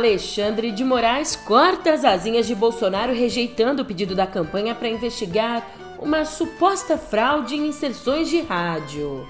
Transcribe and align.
Alexandre 0.00 0.72
de 0.72 0.82
Moraes 0.82 1.36
corta 1.36 1.92
as 1.92 2.06
asinhas 2.06 2.46
de 2.46 2.54
Bolsonaro 2.54 3.12
rejeitando 3.12 3.80
o 3.80 3.84
pedido 3.84 4.14
da 4.14 4.26
campanha 4.26 4.74
para 4.74 4.88
investigar 4.88 5.70
uma 5.98 6.24
suposta 6.24 6.96
fraude 6.96 7.54
em 7.54 7.66
inserções 7.66 8.30
de 8.30 8.40
rádio. 8.40 9.26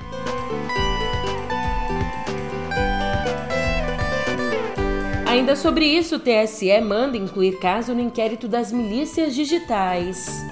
Ainda 5.27 5.57
sobre 5.57 5.87
isso, 5.87 6.17
o 6.17 6.21
TSE 6.21 6.81
manda 6.81 7.17
incluir 7.17 7.59
caso 7.59 7.93
no 7.93 8.01
inquérito 8.01 8.47
das 8.47 8.71
milícias 8.71 9.35
digitais. 9.35 10.45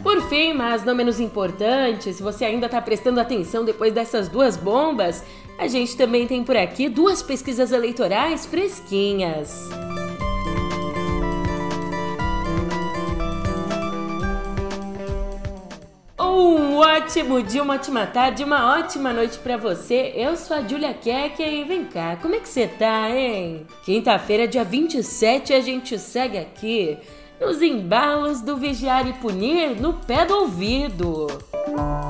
Por 0.00 0.22
fim, 0.28 0.52
mas 0.52 0.84
não 0.84 0.94
menos 0.94 1.18
importante, 1.18 2.12
se 2.12 2.22
você 2.22 2.44
ainda 2.44 2.66
está 2.66 2.80
prestando 2.80 3.18
atenção 3.18 3.64
depois 3.64 3.92
dessas 3.92 4.28
duas 4.28 4.56
bombas, 4.56 5.24
a 5.58 5.66
gente 5.68 5.96
também 5.96 6.26
tem 6.26 6.42
por 6.42 6.56
aqui 6.56 6.88
duas 6.88 7.22
pesquisas 7.22 7.72
eleitorais 7.72 8.46
fresquinhas. 8.46 9.68
Um 16.18 16.76
ótimo 16.78 17.42
dia, 17.42 17.62
uma 17.62 17.74
ótima 17.74 18.06
tarde, 18.06 18.42
uma 18.42 18.76
ótima 18.78 19.12
noite 19.12 19.38
para 19.38 19.56
você. 19.56 20.12
Eu 20.16 20.36
sou 20.36 20.56
a 20.56 20.62
Julia 20.62 20.92
Keck 20.92 21.40
e 21.40 21.62
vem 21.64 21.84
cá, 21.84 22.16
como 22.20 22.34
é 22.34 22.40
que 22.40 22.48
você 22.48 22.66
tá, 22.66 23.08
hein? 23.10 23.66
Quinta-feira, 23.84 24.48
dia 24.48 24.64
27, 24.64 25.52
a 25.52 25.60
gente 25.60 25.98
segue 25.98 26.38
aqui 26.38 26.98
nos 27.40 27.62
embalos 27.62 28.40
do 28.40 28.56
vigiar 28.56 29.06
e 29.08 29.12
punir 29.12 29.80
no 29.80 29.94
pé 29.94 30.24
do 30.24 30.34
ouvido. 30.34 31.26
O 31.68 32.03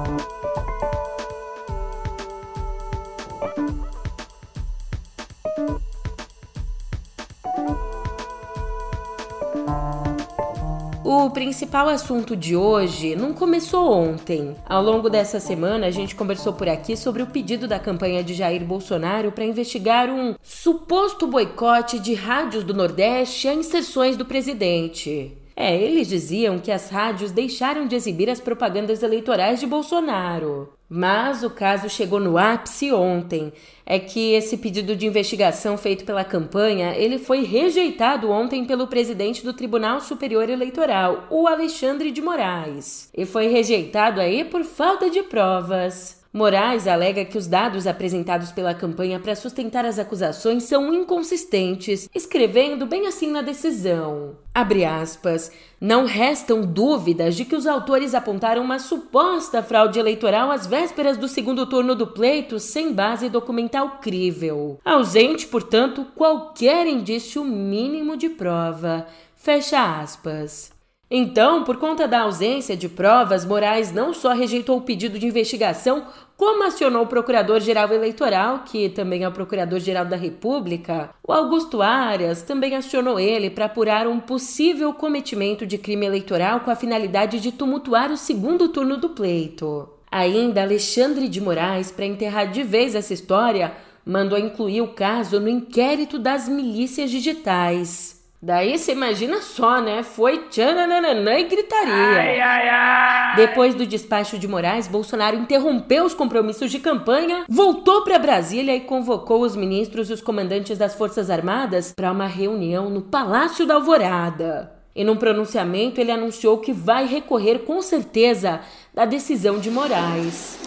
principal 11.44 11.90
assunto 11.90 12.34
de 12.34 12.56
hoje 12.56 13.14
não 13.14 13.34
começou 13.34 13.92
ontem. 13.92 14.56
Ao 14.64 14.82
longo 14.82 15.10
dessa 15.10 15.38
semana, 15.38 15.86
a 15.86 15.90
gente 15.90 16.14
conversou 16.14 16.54
por 16.54 16.66
aqui 16.70 16.96
sobre 16.96 17.22
o 17.22 17.26
pedido 17.26 17.68
da 17.68 17.78
campanha 17.78 18.24
de 18.24 18.32
Jair 18.32 18.64
Bolsonaro 18.64 19.30
para 19.30 19.44
investigar 19.44 20.08
um 20.08 20.36
suposto 20.42 21.26
boicote 21.26 21.98
de 21.98 22.14
rádios 22.14 22.64
do 22.64 22.72
Nordeste 22.72 23.46
a 23.46 23.52
inserções 23.52 24.16
do 24.16 24.24
presidente. 24.24 25.36
É, 25.54 25.76
eles 25.76 26.08
diziam 26.08 26.58
que 26.58 26.72
as 26.72 26.88
rádios 26.88 27.30
deixaram 27.30 27.86
de 27.86 27.94
exibir 27.94 28.30
as 28.30 28.40
propagandas 28.40 29.02
eleitorais 29.02 29.60
de 29.60 29.66
Bolsonaro. 29.66 30.72
Mas 30.88 31.42
o 31.42 31.50
caso 31.50 31.88
chegou 31.88 32.20
no 32.20 32.36
ápice 32.36 32.92
ontem. 32.92 33.52
É 33.86 33.98
que 33.98 34.32
esse 34.32 34.56
pedido 34.56 34.94
de 34.94 35.06
investigação 35.06 35.76
feito 35.76 36.04
pela 36.04 36.24
campanha, 36.24 36.94
ele 36.96 37.18
foi 37.18 37.42
rejeitado 37.44 38.30
ontem 38.30 38.64
pelo 38.64 38.86
presidente 38.86 39.44
do 39.44 39.52
Tribunal 39.52 40.00
Superior 40.00 40.48
Eleitoral, 40.48 41.26
o 41.30 41.46
Alexandre 41.46 42.10
de 42.10 42.22
Moraes. 42.22 43.10
E 43.16 43.26
foi 43.26 43.48
rejeitado 43.48 44.20
aí 44.20 44.44
por 44.44 44.64
falta 44.64 45.10
de 45.10 45.22
provas. 45.22 46.23
Moraes 46.36 46.88
alega 46.88 47.24
que 47.24 47.38
os 47.38 47.46
dados 47.46 47.86
apresentados 47.86 48.50
pela 48.50 48.74
campanha 48.74 49.20
para 49.20 49.36
sustentar 49.36 49.84
as 49.84 50.00
acusações 50.00 50.64
são 50.64 50.92
inconsistentes, 50.92 52.10
escrevendo 52.12 52.86
bem 52.86 53.06
assim 53.06 53.30
na 53.30 53.40
decisão. 53.40 54.36
Abre 54.52 54.84
aspas. 54.84 55.52
Não 55.80 56.06
restam 56.06 56.62
dúvidas 56.62 57.36
de 57.36 57.44
que 57.44 57.54
os 57.54 57.68
autores 57.68 58.16
apontaram 58.16 58.64
uma 58.64 58.80
suposta 58.80 59.62
fraude 59.62 60.00
eleitoral 60.00 60.50
às 60.50 60.66
vésperas 60.66 61.16
do 61.16 61.28
segundo 61.28 61.66
turno 61.66 61.94
do 61.94 62.08
pleito 62.08 62.58
sem 62.58 62.92
base 62.92 63.28
documental 63.28 63.98
crível. 64.02 64.80
Ausente, 64.84 65.46
portanto, 65.46 66.04
qualquer 66.16 66.88
indício 66.88 67.44
mínimo 67.44 68.16
de 68.16 68.28
prova. 68.28 69.06
Fecha 69.36 70.00
aspas. 70.00 70.73
Então, 71.10 71.64
por 71.64 71.76
conta 71.76 72.08
da 72.08 72.22
ausência 72.22 72.76
de 72.76 72.88
provas, 72.88 73.44
Moraes 73.44 73.92
não 73.92 74.14
só 74.14 74.32
rejeitou 74.32 74.78
o 74.78 74.80
pedido 74.80 75.18
de 75.18 75.26
investigação, 75.26 76.06
como 76.36 76.64
acionou 76.64 77.02
o 77.02 77.06
Procurador-Geral 77.06 77.92
Eleitoral, 77.92 78.60
que 78.64 78.88
também 78.88 79.22
é 79.22 79.28
o 79.28 79.32
Procurador-Geral 79.32 80.06
da 80.06 80.16
República, 80.16 81.10
o 81.22 81.32
Augusto 81.32 81.82
Arias 81.82 82.42
também 82.42 82.74
acionou 82.74 83.20
ele 83.20 83.50
para 83.50 83.66
apurar 83.66 84.08
um 84.08 84.18
possível 84.18 84.92
cometimento 84.92 85.66
de 85.66 85.78
crime 85.78 86.06
eleitoral 86.06 86.60
com 86.60 86.70
a 86.70 86.76
finalidade 86.76 87.38
de 87.38 87.52
tumultuar 87.52 88.10
o 88.10 88.16
segundo 88.16 88.68
turno 88.68 88.96
do 88.96 89.10
pleito. 89.10 89.88
Ainda 90.10 90.62
Alexandre 90.62 91.28
de 91.28 91.40
Moraes, 91.40 91.90
para 91.90 92.06
enterrar 92.06 92.50
de 92.50 92.62
vez 92.62 92.94
essa 92.94 93.12
história, 93.12 93.72
mandou 94.04 94.38
incluir 94.38 94.80
o 94.80 94.88
caso 94.88 95.38
no 95.38 95.48
inquérito 95.48 96.18
das 96.18 96.48
milícias 96.48 97.10
digitais. 97.10 98.13
Daí 98.44 98.76
você 98.76 98.92
imagina 98.92 99.40
só, 99.40 99.80
né? 99.80 100.02
Foi 100.02 100.36
tchananana 100.50 101.38
e 101.38 101.44
gritaria. 101.44 101.94
Ai, 101.94 102.38
ai, 102.38 102.68
ai. 102.68 103.36
Depois 103.36 103.74
do 103.74 103.86
despacho 103.86 104.38
de 104.38 104.46
Moraes, 104.46 104.86
Bolsonaro 104.86 105.34
interrompeu 105.34 106.04
os 106.04 106.12
compromissos 106.12 106.70
de 106.70 106.78
campanha, 106.78 107.46
voltou 107.48 108.04
para 108.04 108.18
Brasília 108.18 108.76
e 108.76 108.80
convocou 108.80 109.40
os 109.40 109.56
ministros 109.56 110.10
e 110.10 110.12
os 110.12 110.20
comandantes 110.20 110.76
das 110.76 110.94
Forças 110.94 111.30
Armadas 111.30 111.94
para 111.96 112.12
uma 112.12 112.26
reunião 112.26 112.90
no 112.90 113.00
Palácio 113.00 113.64
da 113.64 113.76
Alvorada. 113.76 114.74
E 114.94 115.02
num 115.02 115.16
pronunciamento, 115.16 115.98
ele 115.98 116.10
anunciou 116.10 116.58
que 116.58 116.70
vai 116.70 117.06
recorrer 117.06 117.60
com 117.60 117.80
certeza 117.80 118.60
da 118.92 119.06
decisão 119.06 119.58
de 119.58 119.70
Moraes. 119.70 120.58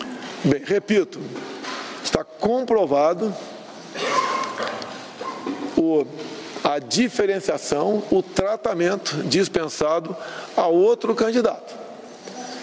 Bem, 0.43 0.63
repito, 0.65 1.19
está 2.03 2.23
comprovado 2.23 3.31
o 5.77 6.03
a 6.67 6.79
diferenciação, 6.79 8.03
o 8.11 8.21
tratamento 8.21 9.23
dispensado 9.23 10.13
a 10.53 10.67
outro 10.67 11.15
candidato, 11.15 11.73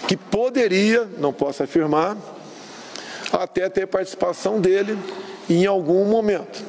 que 0.07 0.15
poderia, 0.15 1.09
não 1.17 1.33
posso 1.33 1.63
afirmar, 1.63 2.15
até 3.33 3.67
ter 3.67 3.87
participação 3.87 4.61
dele 4.61 4.95
em 5.49 5.65
algum 5.65 6.05
momento. 6.05 6.63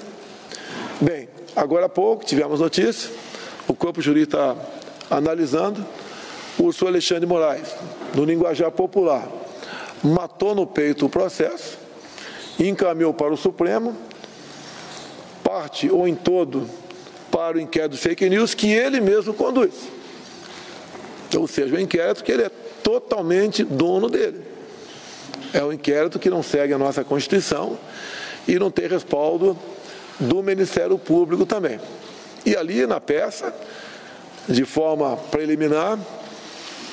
Bem, 0.99 1.29
agora 1.55 1.85
há 1.85 1.89
pouco 1.91 2.25
tivemos 2.25 2.59
notícia, 2.59 3.11
o 3.69 3.75
corpo 3.75 4.01
jurídico 4.01 4.35
está 4.35 4.57
analisando, 5.15 5.85
o 6.59 6.73
senhor 6.73 6.89
Alexandre 6.89 7.27
Moraes, 7.27 7.69
no 8.15 8.25
linguajar 8.25 8.71
popular, 8.71 9.29
matou 10.03 10.55
no 10.55 10.67
peito 10.67 11.05
o 11.05 11.11
processo, 11.11 11.77
encaminhou 12.59 13.13
para 13.13 13.35
o 13.35 13.37
Supremo, 13.37 13.95
parte 15.45 15.91
ou 15.91 16.09
em 16.09 16.15
todo 16.15 16.86
para 17.37 17.59
o 17.59 17.61
inquérito 17.61 17.99
fake 17.99 18.31
news 18.31 18.55
que 18.55 18.73
ele 18.73 18.99
mesmo 18.99 19.35
conduz. 19.35 19.75
Ou 21.37 21.47
seja, 21.47 21.77
o 21.77 21.79
inquérito 21.79 22.25
que 22.25 22.33
ele 22.33 22.45
é 22.45 22.51
totalmente 22.83 23.63
dono 23.63 24.09
dele. 24.09 24.41
É 25.53 25.63
um 25.63 25.71
inquérito 25.71 26.19
que 26.19 26.31
não 26.31 26.43
segue 26.43 26.73
a 26.73 26.79
nossa 26.79 27.05
Constituição 27.05 27.79
e 28.49 28.59
não 28.59 28.71
tem 28.71 28.89
respaldo 28.89 29.55
do 30.19 30.43
Ministério 30.43 30.97
Público 30.97 31.45
também. 31.45 31.79
E 32.47 32.57
ali 32.57 32.87
na 32.87 33.01
peça, 33.03 33.55
de 34.49 34.65
forma 34.65 35.19
preliminar, 35.31 35.99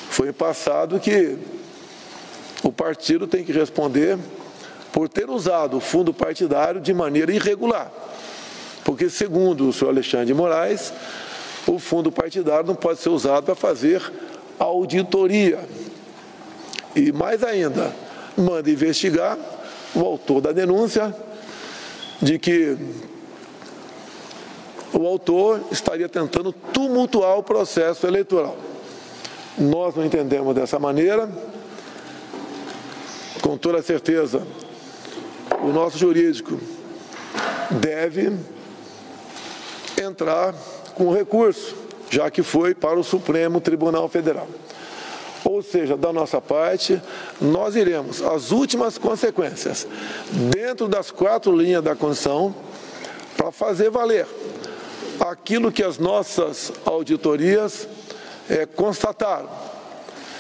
foi 0.09 0.33
passado 0.33 0.99
que 0.99 1.37
o 2.61 2.69
partido 2.69 3.27
tem 3.27 3.45
que 3.45 3.53
responder 3.53 4.19
por 4.91 5.07
ter 5.07 5.29
usado 5.29 5.77
o 5.77 5.79
fundo 5.79 6.13
partidário 6.13 6.81
de 6.81 6.93
maneira 6.93 7.31
irregular. 7.31 7.89
Porque, 8.83 9.09
segundo 9.09 9.69
o 9.69 9.73
senhor 9.73 9.91
Alexandre 9.91 10.27
de 10.27 10.33
Moraes, 10.33 10.93
o 11.65 11.79
fundo 11.79 12.11
partidário 12.11 12.67
não 12.67 12.75
pode 12.75 12.99
ser 12.99 13.09
usado 13.09 13.45
para 13.45 13.55
fazer 13.55 14.01
auditoria. 14.59 15.59
E 16.95 17.11
mais 17.11 17.43
ainda, 17.43 17.93
manda 18.37 18.69
investigar 18.69 19.37
o 19.95 20.01
autor 20.01 20.41
da 20.41 20.51
denúncia 20.51 21.15
de 22.21 22.37
que 22.37 22.77
o 24.93 25.07
autor 25.07 25.61
estaria 25.71 26.07
tentando 26.07 26.51
tumultuar 26.51 27.37
o 27.37 27.43
processo 27.43 28.05
eleitoral. 28.05 28.55
Nós 29.57 29.95
não 29.95 30.05
entendemos 30.05 30.53
dessa 30.53 30.77
maneira. 30.77 31.29
Com 33.41 33.57
toda 33.57 33.81
certeza, 33.81 34.45
o 35.61 35.67
nosso 35.67 35.97
jurídico 35.97 36.59
deve 37.71 38.31
entrar 40.03 40.53
com 40.95 41.11
recurso, 41.11 41.75
já 42.09 42.29
que 42.29 42.43
foi 42.43 42.75
para 42.75 42.99
o 42.99 43.03
Supremo 43.03 43.59
Tribunal 43.59 44.07
Federal. 44.07 44.47
Ou 45.43 45.61
seja, 45.61 45.97
da 45.97 46.13
nossa 46.13 46.39
parte, 46.39 47.01
nós 47.41 47.75
iremos 47.75 48.21
às 48.21 48.51
últimas 48.51 48.97
consequências, 48.97 49.87
dentro 50.55 50.87
das 50.87 51.11
quatro 51.11 51.55
linhas 51.55 51.83
da 51.83 51.95
Constituição, 51.95 52.55
para 53.35 53.51
fazer 53.51 53.89
valer 53.89 54.25
aquilo 55.19 55.71
que 55.71 55.83
as 55.83 55.97
nossas 55.97 56.71
auditorias 56.85 57.87
é, 58.49 58.65
constataram. 58.65 59.49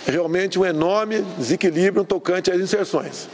Realmente 0.05 0.59
um 0.59 0.65
enorme 0.65 1.21
desequilíbrio 1.37 2.03
tocante 2.03 2.51
às 2.51 2.59
inserções. 2.59 3.27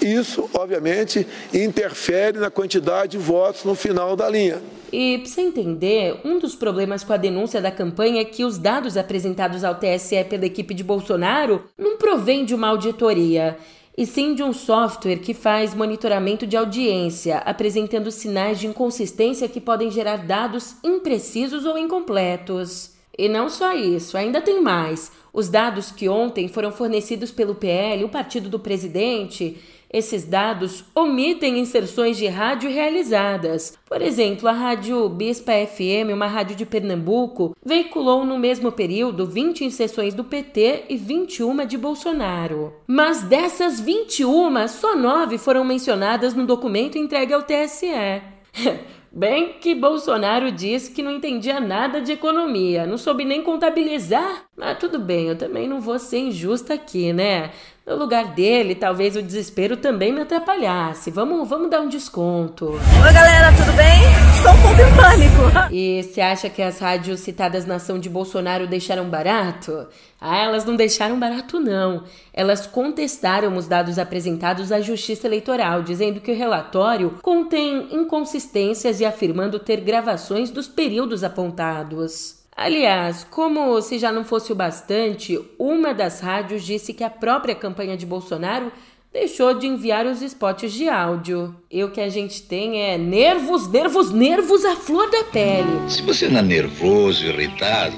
Isso, 0.00 0.48
obviamente, 0.54 1.26
interfere 1.52 2.38
na 2.38 2.50
quantidade 2.50 3.12
de 3.12 3.18
votos 3.18 3.64
no 3.64 3.74
final 3.74 4.16
da 4.16 4.28
linha. 4.28 4.60
E, 4.92 5.18
para 5.18 5.30
você 5.30 5.40
entender, 5.42 6.20
um 6.24 6.38
dos 6.38 6.54
problemas 6.54 7.04
com 7.04 7.12
a 7.12 7.16
denúncia 7.16 7.60
da 7.60 7.70
campanha 7.70 8.22
é 8.22 8.24
que 8.24 8.44
os 8.44 8.58
dados 8.58 8.96
apresentados 8.96 9.62
ao 9.62 9.76
TSE 9.76 10.24
pela 10.24 10.46
equipe 10.46 10.74
de 10.74 10.82
Bolsonaro 10.82 11.64
não 11.78 11.96
provêm 11.96 12.44
de 12.44 12.54
uma 12.54 12.68
auditoria, 12.68 13.56
e 13.96 14.06
sim 14.06 14.34
de 14.34 14.42
um 14.42 14.52
software 14.52 15.18
que 15.18 15.34
faz 15.34 15.74
monitoramento 15.74 16.46
de 16.46 16.56
audiência, 16.56 17.38
apresentando 17.38 18.10
sinais 18.10 18.58
de 18.58 18.66
inconsistência 18.66 19.48
que 19.48 19.60
podem 19.60 19.90
gerar 19.90 20.16
dados 20.16 20.76
imprecisos 20.82 21.66
ou 21.66 21.76
incompletos. 21.76 22.92
E 23.16 23.28
não 23.28 23.50
só 23.50 23.74
isso, 23.74 24.16
ainda 24.16 24.40
tem 24.40 24.60
mais. 24.62 25.12
Os 25.32 25.48
dados 25.48 25.90
que 25.92 26.08
ontem 26.08 26.48
foram 26.48 26.72
fornecidos 26.72 27.30
pelo 27.30 27.54
PL, 27.54 28.02
o 28.04 28.08
partido 28.08 28.48
do 28.48 28.58
presidente, 28.58 29.58
esses 29.92 30.24
dados 30.24 30.84
omitem 30.94 31.58
inserções 31.58 32.16
de 32.16 32.28
rádio 32.28 32.70
realizadas. 32.70 33.76
Por 33.88 34.00
exemplo, 34.00 34.48
a 34.48 34.52
rádio 34.52 35.08
Bispa 35.08 35.52
FM, 35.52 36.12
uma 36.14 36.26
rádio 36.26 36.54
de 36.54 36.64
Pernambuco, 36.64 37.56
veiculou 37.64 38.24
no 38.24 38.38
mesmo 38.38 38.70
período 38.70 39.26
20 39.26 39.64
inserções 39.64 40.14
do 40.14 40.22
PT 40.22 40.84
e 40.88 40.96
21 40.96 41.66
de 41.66 41.76
Bolsonaro. 41.76 42.72
Mas 42.86 43.22
dessas 43.22 43.80
21, 43.80 44.68
só 44.68 44.94
9 44.94 45.38
foram 45.38 45.64
mencionadas 45.64 46.34
no 46.34 46.46
documento 46.46 46.96
entregue 46.96 47.34
ao 47.34 47.42
TSE. 47.42 48.22
Bem 49.12 49.54
que 49.60 49.74
Bolsonaro 49.74 50.52
disse 50.52 50.92
que 50.92 51.02
não 51.02 51.10
entendia 51.10 51.58
nada 51.58 52.00
de 52.00 52.12
economia, 52.12 52.86
não 52.86 52.96
soube 52.96 53.24
nem 53.24 53.42
contabilizar. 53.42 54.44
Mas 54.56 54.78
tudo 54.78 55.00
bem, 55.00 55.26
eu 55.26 55.36
também 55.36 55.66
não 55.66 55.80
vou 55.80 55.98
ser 55.98 56.18
injusta 56.18 56.74
aqui, 56.74 57.12
né? 57.12 57.50
No 57.86 57.96
lugar 57.96 58.34
dele, 58.34 58.74
talvez 58.74 59.16
o 59.16 59.22
desespero 59.22 59.76
também 59.76 60.12
me 60.12 60.20
atrapalhasse. 60.20 61.10
Vamos, 61.10 61.48
vamos 61.48 61.70
dar 61.70 61.80
um 61.80 61.88
desconto. 61.88 62.66
Oi, 62.66 63.12
galera, 63.12 63.50
tudo 63.56 63.74
bem? 63.74 64.00
Estou 64.36 64.52
um 64.52 64.62
pouco 64.62 64.80
em 64.80 64.96
pânico. 64.96 65.74
E 65.74 66.02
você 66.02 66.20
acha 66.20 66.50
que 66.50 66.60
as 66.60 66.78
rádios 66.78 67.20
citadas 67.20 67.64
na 67.64 67.76
ação 67.76 67.98
de 67.98 68.08
Bolsonaro 68.08 68.66
deixaram 68.66 69.08
barato? 69.08 69.88
Ah, 70.20 70.44
elas 70.44 70.64
não 70.64 70.76
deixaram 70.76 71.18
barato, 71.18 71.58
não. 71.58 72.04
Elas 72.32 72.66
contestaram 72.66 73.56
os 73.56 73.66
dados 73.66 73.98
apresentados 73.98 74.70
à 74.70 74.80
Justiça 74.80 75.26
Eleitoral, 75.26 75.82
dizendo 75.82 76.20
que 76.20 76.30
o 76.30 76.36
relatório 76.36 77.18
contém 77.22 77.88
inconsistências 77.90 79.00
e 79.00 79.06
afirmando 79.06 79.58
ter 79.58 79.80
gravações 79.80 80.50
dos 80.50 80.68
períodos 80.68 81.24
apontados. 81.24 82.39
Aliás, 82.60 83.26
como 83.30 83.80
se 83.80 83.98
já 83.98 84.12
não 84.12 84.22
fosse 84.22 84.52
o 84.52 84.54
bastante, 84.54 85.40
uma 85.58 85.94
das 85.94 86.20
rádios 86.20 86.62
disse 86.62 86.92
que 86.92 87.02
a 87.02 87.08
própria 87.08 87.54
campanha 87.54 87.96
de 87.96 88.04
Bolsonaro 88.04 88.70
deixou 89.10 89.54
de 89.54 89.66
enviar 89.66 90.04
os 90.04 90.20
spots 90.20 90.70
de 90.70 90.86
áudio. 90.86 91.56
E 91.70 91.82
o 91.82 91.90
que 91.90 92.02
a 92.02 92.10
gente 92.10 92.42
tem 92.42 92.82
é 92.82 92.98
nervos, 92.98 93.66
nervos, 93.66 94.12
nervos 94.12 94.62
à 94.66 94.76
flor 94.76 95.10
da 95.10 95.24
pele. 95.24 95.70
Se 95.88 96.02
você 96.02 96.28
não 96.28 96.40
é 96.40 96.42
nervoso, 96.42 97.24
irritado, 97.24 97.96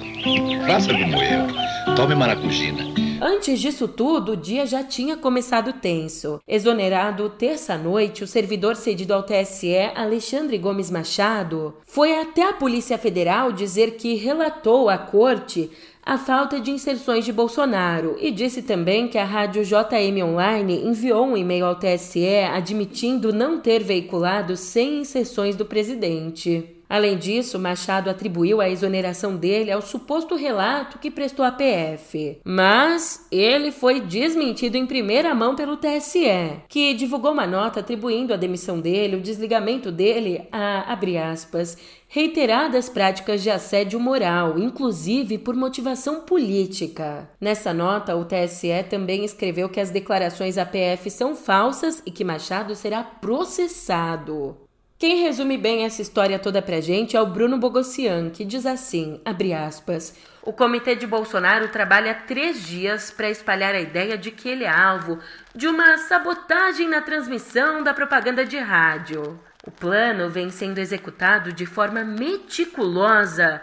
faça 0.65 0.93
como 0.93 1.17
eu. 1.21 1.97
Tome 1.97 2.15
maracujina. 2.15 3.02
Antes 3.25 3.61
disso 3.61 3.87
tudo, 3.87 4.33
o 4.33 4.37
dia 4.37 4.67
já 4.67 4.83
tinha 4.83 5.17
começado 5.17 5.75
tenso. 5.75 6.41
Exonerado 6.45 7.31
terça-noite, 7.31 8.25
o 8.25 8.27
servidor 8.27 8.75
cedido 8.75 9.15
ao 9.15 9.23
TSE, 9.23 9.93
Alexandre 9.95 10.59
Gomes 10.59 10.91
Machado, 10.91 11.73
foi 11.87 12.19
até 12.19 12.43
a 12.43 12.53
Polícia 12.53 12.99
Federal 12.99 13.53
dizer 13.53 13.93
que 13.93 14.17
relatou 14.17 14.89
à 14.89 14.99
corte 14.99 15.71
a 16.05 16.19
falta 16.19 16.59
de 16.59 16.73
inserções 16.73 17.25
de 17.25 17.33
Bolsonaro 17.33 18.17
e 18.19 18.33
disse 18.33 18.61
também 18.61 19.07
que 19.07 19.17
a 19.17 19.25
rádio 19.25 19.63
JM 19.63 20.21
Online 20.25 20.85
enviou 20.85 21.25
um 21.25 21.37
e-mail 21.37 21.67
ao 21.67 21.77
TSE 21.77 22.41
admitindo 22.53 23.33
não 23.33 23.61
ter 23.61 23.85
veiculado 23.85 24.57
100 24.57 25.03
inserções 25.03 25.55
do 25.55 25.65
presidente. 25.65 26.72
Além 26.93 27.17
disso, 27.17 27.59
Machado 27.59 28.11
atribuiu 28.11 28.61
a 28.61 28.69
exoneração 28.69 29.35
dele 29.35 29.73
ao 29.73 29.81
suposto 29.81 30.37
relato 30.37 30.99
que 30.99 31.11
prestou 31.11 31.43
à 31.43 31.51
PF. 31.51 32.39
Mas 32.45 33.27
ele 33.33 33.73
foi 33.73 33.99
desmentido 33.99 34.77
em 34.77 34.85
primeira 34.85 35.35
mão 35.35 35.57
pelo 35.57 35.79
TSE, 35.79 36.61
que 36.69 36.93
divulgou 36.93 37.33
uma 37.33 37.47
nota 37.47 37.81
atribuindo 37.81 38.35
a 38.35 38.37
demissão 38.37 38.79
dele, 38.79 39.17
o 39.17 39.23
desligamento 39.23 39.91
dele 39.91 40.47
a, 40.53 40.93
abre 40.93 41.17
aspas, 41.17 41.79
reiteradas 42.07 42.91
práticas 42.91 43.43
de 43.43 43.49
assédio 43.49 43.99
moral, 43.99 44.59
inclusive 44.59 45.39
por 45.39 45.57
motivação 45.57 46.21
política. 46.21 47.27
Nessa 47.41 47.73
nota, 47.73 48.15
o 48.15 48.27
TSE 48.27 48.85
também 48.91 49.25
escreveu 49.25 49.71
que 49.71 49.81
as 49.81 49.89
declarações 49.89 50.59
à 50.59 50.67
PF 50.67 51.09
são 51.09 51.35
falsas 51.35 52.03
e 52.05 52.11
que 52.11 52.23
Machado 52.23 52.77
será 52.77 53.03
processado. 53.03 54.59
Quem 55.03 55.21
resume 55.21 55.59
bem 55.59 55.85
essa 55.85 56.01
história 56.01 56.39
toda 56.39 56.63
pra 56.63 56.81
gente 56.81 57.17
é 57.17 57.21
o 57.21 57.27
Bruno 57.27 57.59
Bogossian, 57.59 58.31
que 58.31 58.45
diz 58.45 58.65
assim, 58.65 59.21
abre 59.25 59.53
aspas, 59.53 60.17
o 60.45 60.53
comitê 60.53 60.95
de 60.95 61.09
Bolsonaro 61.09 61.67
trabalha 61.71 62.15
três 62.15 62.65
dias 62.65 63.11
para 63.11 63.29
espalhar 63.29 63.75
a 63.75 63.81
ideia 63.81 64.17
de 64.17 64.31
que 64.31 64.49
ele 64.49 64.63
é 64.63 64.71
alvo 64.71 65.19
de 65.53 65.67
uma 65.67 65.99
sabotagem 65.99 66.89
na 66.89 67.03
transmissão 67.03 67.83
da 67.83 67.93
propaganda 67.93 68.45
de 68.45 68.59
rádio. 68.59 69.41
O 69.67 69.73
plano 69.73 70.31
vem 70.31 70.51
sendo 70.51 70.79
executado 70.79 71.53
de 71.53 71.67
forma 71.67 72.05
meticulosa 72.05 73.61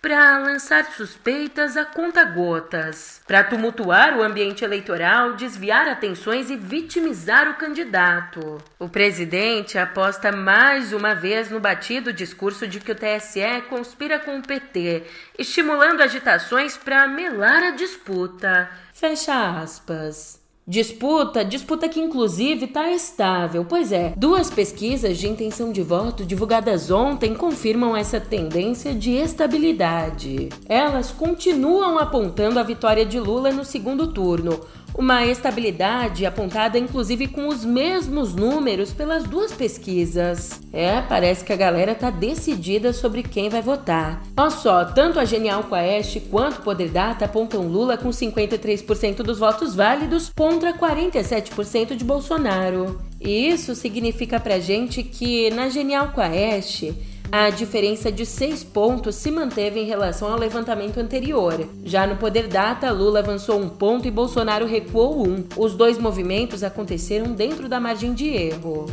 para 0.00 0.38
lançar 0.38 0.84
suspeitas 0.92 1.76
a 1.76 1.84
conta-gotas, 1.84 3.20
para 3.26 3.42
tumultuar 3.44 4.16
o 4.16 4.22
ambiente 4.22 4.64
eleitoral, 4.64 5.34
desviar 5.34 5.88
atenções 5.88 6.50
e 6.50 6.56
vitimizar 6.56 7.50
o 7.50 7.54
candidato. 7.54 8.62
O 8.78 8.88
presidente 8.88 9.78
aposta 9.78 10.30
mais 10.30 10.92
uma 10.92 11.14
vez 11.14 11.50
no 11.50 11.58
batido 11.58 12.12
discurso 12.12 12.66
de 12.68 12.80
que 12.80 12.92
o 12.92 12.94
TSE 12.94 13.62
conspira 13.68 14.18
com 14.18 14.38
o 14.38 14.42
PT, 14.42 15.04
estimulando 15.38 16.02
agitações 16.02 16.76
para 16.76 17.08
melar 17.08 17.62
a 17.62 17.70
disputa. 17.72 18.70
Fecha 18.92 19.60
aspas. 19.60 20.45
Disputa, 20.68 21.44
disputa 21.44 21.88
que 21.88 22.00
inclusive 22.00 22.64
está 22.64 22.90
estável. 22.90 23.64
Pois 23.64 23.92
é, 23.92 24.12
duas 24.16 24.50
pesquisas 24.50 25.16
de 25.16 25.28
intenção 25.28 25.70
de 25.70 25.80
voto 25.80 26.24
divulgadas 26.24 26.90
ontem 26.90 27.36
confirmam 27.36 27.96
essa 27.96 28.18
tendência 28.18 28.92
de 28.92 29.12
estabilidade. 29.12 30.48
Elas 30.68 31.12
continuam 31.12 32.00
apontando 32.00 32.58
a 32.58 32.64
vitória 32.64 33.06
de 33.06 33.20
Lula 33.20 33.52
no 33.52 33.64
segundo 33.64 34.08
turno, 34.08 34.58
uma 34.98 35.24
estabilidade 35.26 36.24
apontada 36.24 36.78
inclusive 36.78 37.28
com 37.28 37.48
os 37.48 37.64
mesmos 37.64 38.34
números 38.34 38.92
pelas 38.92 39.24
duas 39.24 39.52
pesquisas. 39.52 40.60
É, 40.72 41.00
parece 41.02 41.44
que 41.44 41.52
a 41.52 41.56
galera 41.56 41.94
tá 41.94 42.10
decidida 42.10 42.92
sobre 42.92 43.22
quem 43.22 43.48
vai 43.48 43.62
votar. 43.62 44.22
Olha 44.36 44.50
só, 44.50 44.84
tanto 44.84 45.18
a 45.18 45.24
Genial 45.24 45.64
Quest 45.64 46.20
quanto 46.30 46.58
o 46.58 46.62
Poder 46.62 46.90
Data 46.90 47.24
apontam 47.24 47.66
Lula 47.66 47.96
com 47.96 48.08
53% 48.08 49.16
dos 49.16 49.38
votos 49.38 49.74
válidos 49.74 50.32
contra 50.34 50.72
47% 50.72 51.94
de 51.94 52.04
Bolsonaro. 52.04 53.00
E 53.20 53.48
isso 53.48 53.74
significa 53.74 54.38
pra 54.38 54.58
gente 54.58 55.02
que 55.02 55.50
na 55.50 55.68
Genial 55.68 56.12
Quest 56.12 56.92
a 57.30 57.50
diferença 57.50 58.10
de 58.10 58.24
seis 58.24 58.62
pontos 58.62 59.16
se 59.16 59.30
manteve 59.30 59.80
em 59.80 59.84
relação 59.84 60.32
ao 60.32 60.38
levantamento 60.38 60.98
anterior. 60.98 61.68
Já 61.84 62.06
no 62.06 62.16
Poder 62.16 62.46
Data, 62.46 62.90
Lula 62.90 63.18
avançou 63.18 63.58
um 63.58 63.68
ponto 63.68 64.06
e 64.06 64.10
Bolsonaro 64.10 64.66
recuou 64.66 65.26
um. 65.26 65.44
Os 65.56 65.74
dois 65.74 65.98
movimentos 65.98 66.62
aconteceram 66.62 67.32
dentro 67.32 67.68
da 67.68 67.80
margem 67.80 68.14
de 68.14 68.28
erro. 68.28 68.86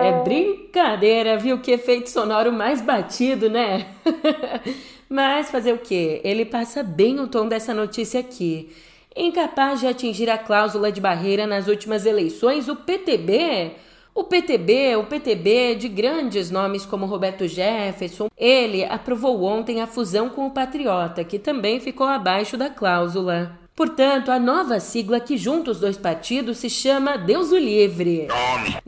É 0.00 0.22
brincadeira, 0.24 1.36
viu? 1.36 1.60
Que 1.60 1.72
efeito 1.72 2.08
sonoro 2.08 2.52
mais 2.52 2.80
batido, 2.80 3.50
né? 3.50 3.86
Mas 5.08 5.50
fazer 5.50 5.72
o 5.72 5.78
quê? 5.78 6.20
Ele 6.24 6.44
passa 6.44 6.82
bem 6.82 7.20
o 7.20 7.28
tom 7.28 7.46
dessa 7.46 7.72
notícia 7.72 8.18
aqui. 8.18 8.70
Incapaz 9.16 9.80
de 9.80 9.86
atingir 9.86 10.28
a 10.28 10.36
cláusula 10.36 10.92
de 10.92 11.00
barreira 11.00 11.46
nas 11.46 11.66
últimas 11.66 12.04
eleições, 12.04 12.68
o 12.68 12.76
PTB 12.76 13.72
o 14.16 14.24
PTB, 14.24 14.96
o 14.96 15.04
PTB 15.04 15.74
de 15.74 15.88
grandes 15.90 16.50
nomes 16.50 16.86
como 16.86 17.04
Roberto 17.04 17.46
Jefferson, 17.46 18.30
ele 18.34 18.82
aprovou 18.82 19.42
ontem 19.42 19.82
a 19.82 19.86
fusão 19.86 20.30
com 20.30 20.46
o 20.46 20.50
Patriota, 20.50 21.22
que 21.22 21.38
também 21.38 21.80
ficou 21.80 22.06
abaixo 22.06 22.56
da 22.56 22.70
cláusula. 22.70 23.58
Portanto, 23.74 24.30
a 24.30 24.38
nova 24.38 24.80
sigla 24.80 25.20
que 25.20 25.36
junta 25.36 25.70
os 25.70 25.80
dois 25.80 25.98
partidos 25.98 26.56
se 26.56 26.70
chama 26.70 27.18
Deus 27.18 27.52
o 27.52 27.58
Livre. 27.58 28.26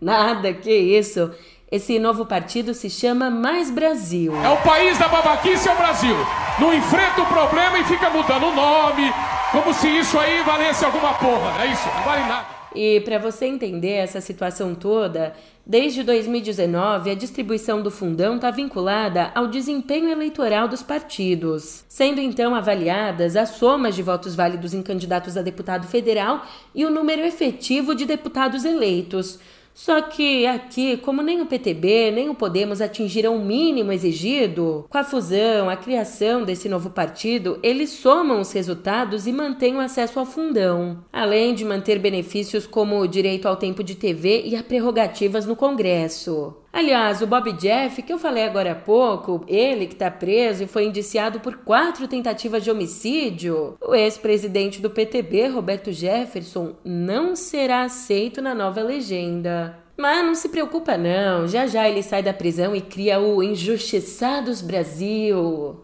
Nada, 0.00 0.54
que 0.54 0.74
isso. 0.74 1.30
Esse 1.70 1.98
novo 1.98 2.24
partido 2.24 2.72
se 2.72 2.88
chama 2.88 3.28
Mais 3.28 3.70
Brasil. 3.70 4.34
É 4.42 4.48
o 4.48 4.56
país 4.62 4.98
da 4.98 5.06
babaquice, 5.06 5.68
é 5.68 5.72
o 5.72 5.76
Brasil. 5.76 6.16
Não 6.58 6.72
enfrenta 6.72 7.20
o 7.20 7.26
problema 7.26 7.78
e 7.78 7.84
fica 7.84 8.08
mudando 8.08 8.44
o 8.44 8.54
nome, 8.54 9.12
como 9.52 9.74
se 9.74 9.86
isso 9.86 10.18
aí 10.18 10.42
valesse 10.42 10.82
alguma 10.82 11.12
porra. 11.14 11.62
É 11.62 11.66
isso, 11.66 11.86
não 11.94 12.02
vale 12.04 12.22
nada. 12.22 12.46
E 12.74 13.00
para 13.00 13.18
você 13.18 13.44
entender 13.44 13.92
essa 13.92 14.20
situação 14.20 14.74
toda, 14.74 15.34
desde 15.66 16.02
2019 16.02 17.10
a 17.10 17.14
distribuição 17.14 17.82
do 17.82 17.90
fundão 17.90 18.36
está 18.36 18.50
vinculada 18.50 19.30
ao 19.34 19.46
desempenho 19.46 20.08
eleitoral 20.08 20.68
dos 20.68 20.82
partidos, 20.82 21.84
sendo 21.86 22.18
então 22.18 22.54
avaliadas 22.54 23.36
as 23.36 23.50
somas 23.50 23.94
de 23.94 24.02
votos 24.02 24.34
válidos 24.34 24.72
em 24.72 24.82
candidatos 24.82 25.36
a 25.36 25.42
deputado 25.42 25.86
federal 25.86 26.46
e 26.74 26.86
o 26.86 26.90
número 26.90 27.22
efetivo 27.22 27.94
de 27.94 28.06
deputados 28.06 28.64
eleitos. 28.64 29.38
Só 29.78 30.02
que 30.02 30.44
aqui, 30.44 30.96
como 30.96 31.22
nem 31.22 31.40
o 31.40 31.46
PTB 31.46 32.10
nem 32.10 32.28
o 32.28 32.34
Podemos 32.34 32.80
atingiram 32.80 33.36
o 33.36 33.44
mínimo 33.44 33.92
exigido, 33.92 34.84
com 34.90 34.98
a 34.98 35.04
fusão, 35.04 35.70
a 35.70 35.76
criação 35.76 36.42
desse 36.42 36.68
novo 36.68 36.90
partido, 36.90 37.60
eles 37.62 37.90
somam 37.90 38.40
os 38.40 38.50
resultados 38.50 39.28
e 39.28 39.32
mantêm 39.32 39.76
o 39.76 39.80
acesso 39.80 40.18
ao 40.18 40.26
fundão, 40.26 41.04
além 41.12 41.54
de 41.54 41.64
manter 41.64 42.00
benefícios 42.00 42.66
como 42.66 42.98
o 42.98 43.06
direito 43.06 43.46
ao 43.46 43.54
tempo 43.54 43.84
de 43.84 43.94
TV 43.94 44.42
e 44.46 44.56
a 44.56 44.64
prerrogativas 44.64 45.46
no 45.46 45.54
Congresso. 45.54 46.56
Aliás, 46.72 47.22
o 47.22 47.26
Bob 47.26 47.52
Jeff, 47.54 48.02
que 48.02 48.12
eu 48.12 48.18
falei 48.18 48.44
agora 48.44 48.72
há 48.72 48.74
pouco, 48.74 49.44
ele 49.48 49.86
que 49.86 49.94
está 49.94 50.10
preso 50.10 50.64
e 50.64 50.66
foi 50.66 50.84
indiciado 50.84 51.40
por 51.40 51.56
quatro 51.58 52.06
tentativas 52.06 52.62
de 52.62 52.70
homicídio, 52.70 53.76
o 53.80 53.94
ex-presidente 53.94 54.80
do 54.80 54.90
PTB, 54.90 55.48
Roberto 55.48 55.90
Jefferson, 55.90 56.74
não 56.84 57.34
será 57.34 57.82
aceito 57.82 58.42
na 58.42 58.54
nova 58.54 58.82
legenda. 58.82 59.78
Mas 59.96 60.24
não 60.24 60.34
se 60.34 60.48
preocupa 60.48 60.96
não, 60.96 61.48
já 61.48 61.66
já 61.66 61.88
ele 61.88 62.02
sai 62.04 62.22
da 62.22 62.32
prisão 62.32 62.76
e 62.76 62.80
cria 62.80 63.18
o 63.18 63.42
Injustiçados 63.42 64.62
Brasil. 64.62 65.80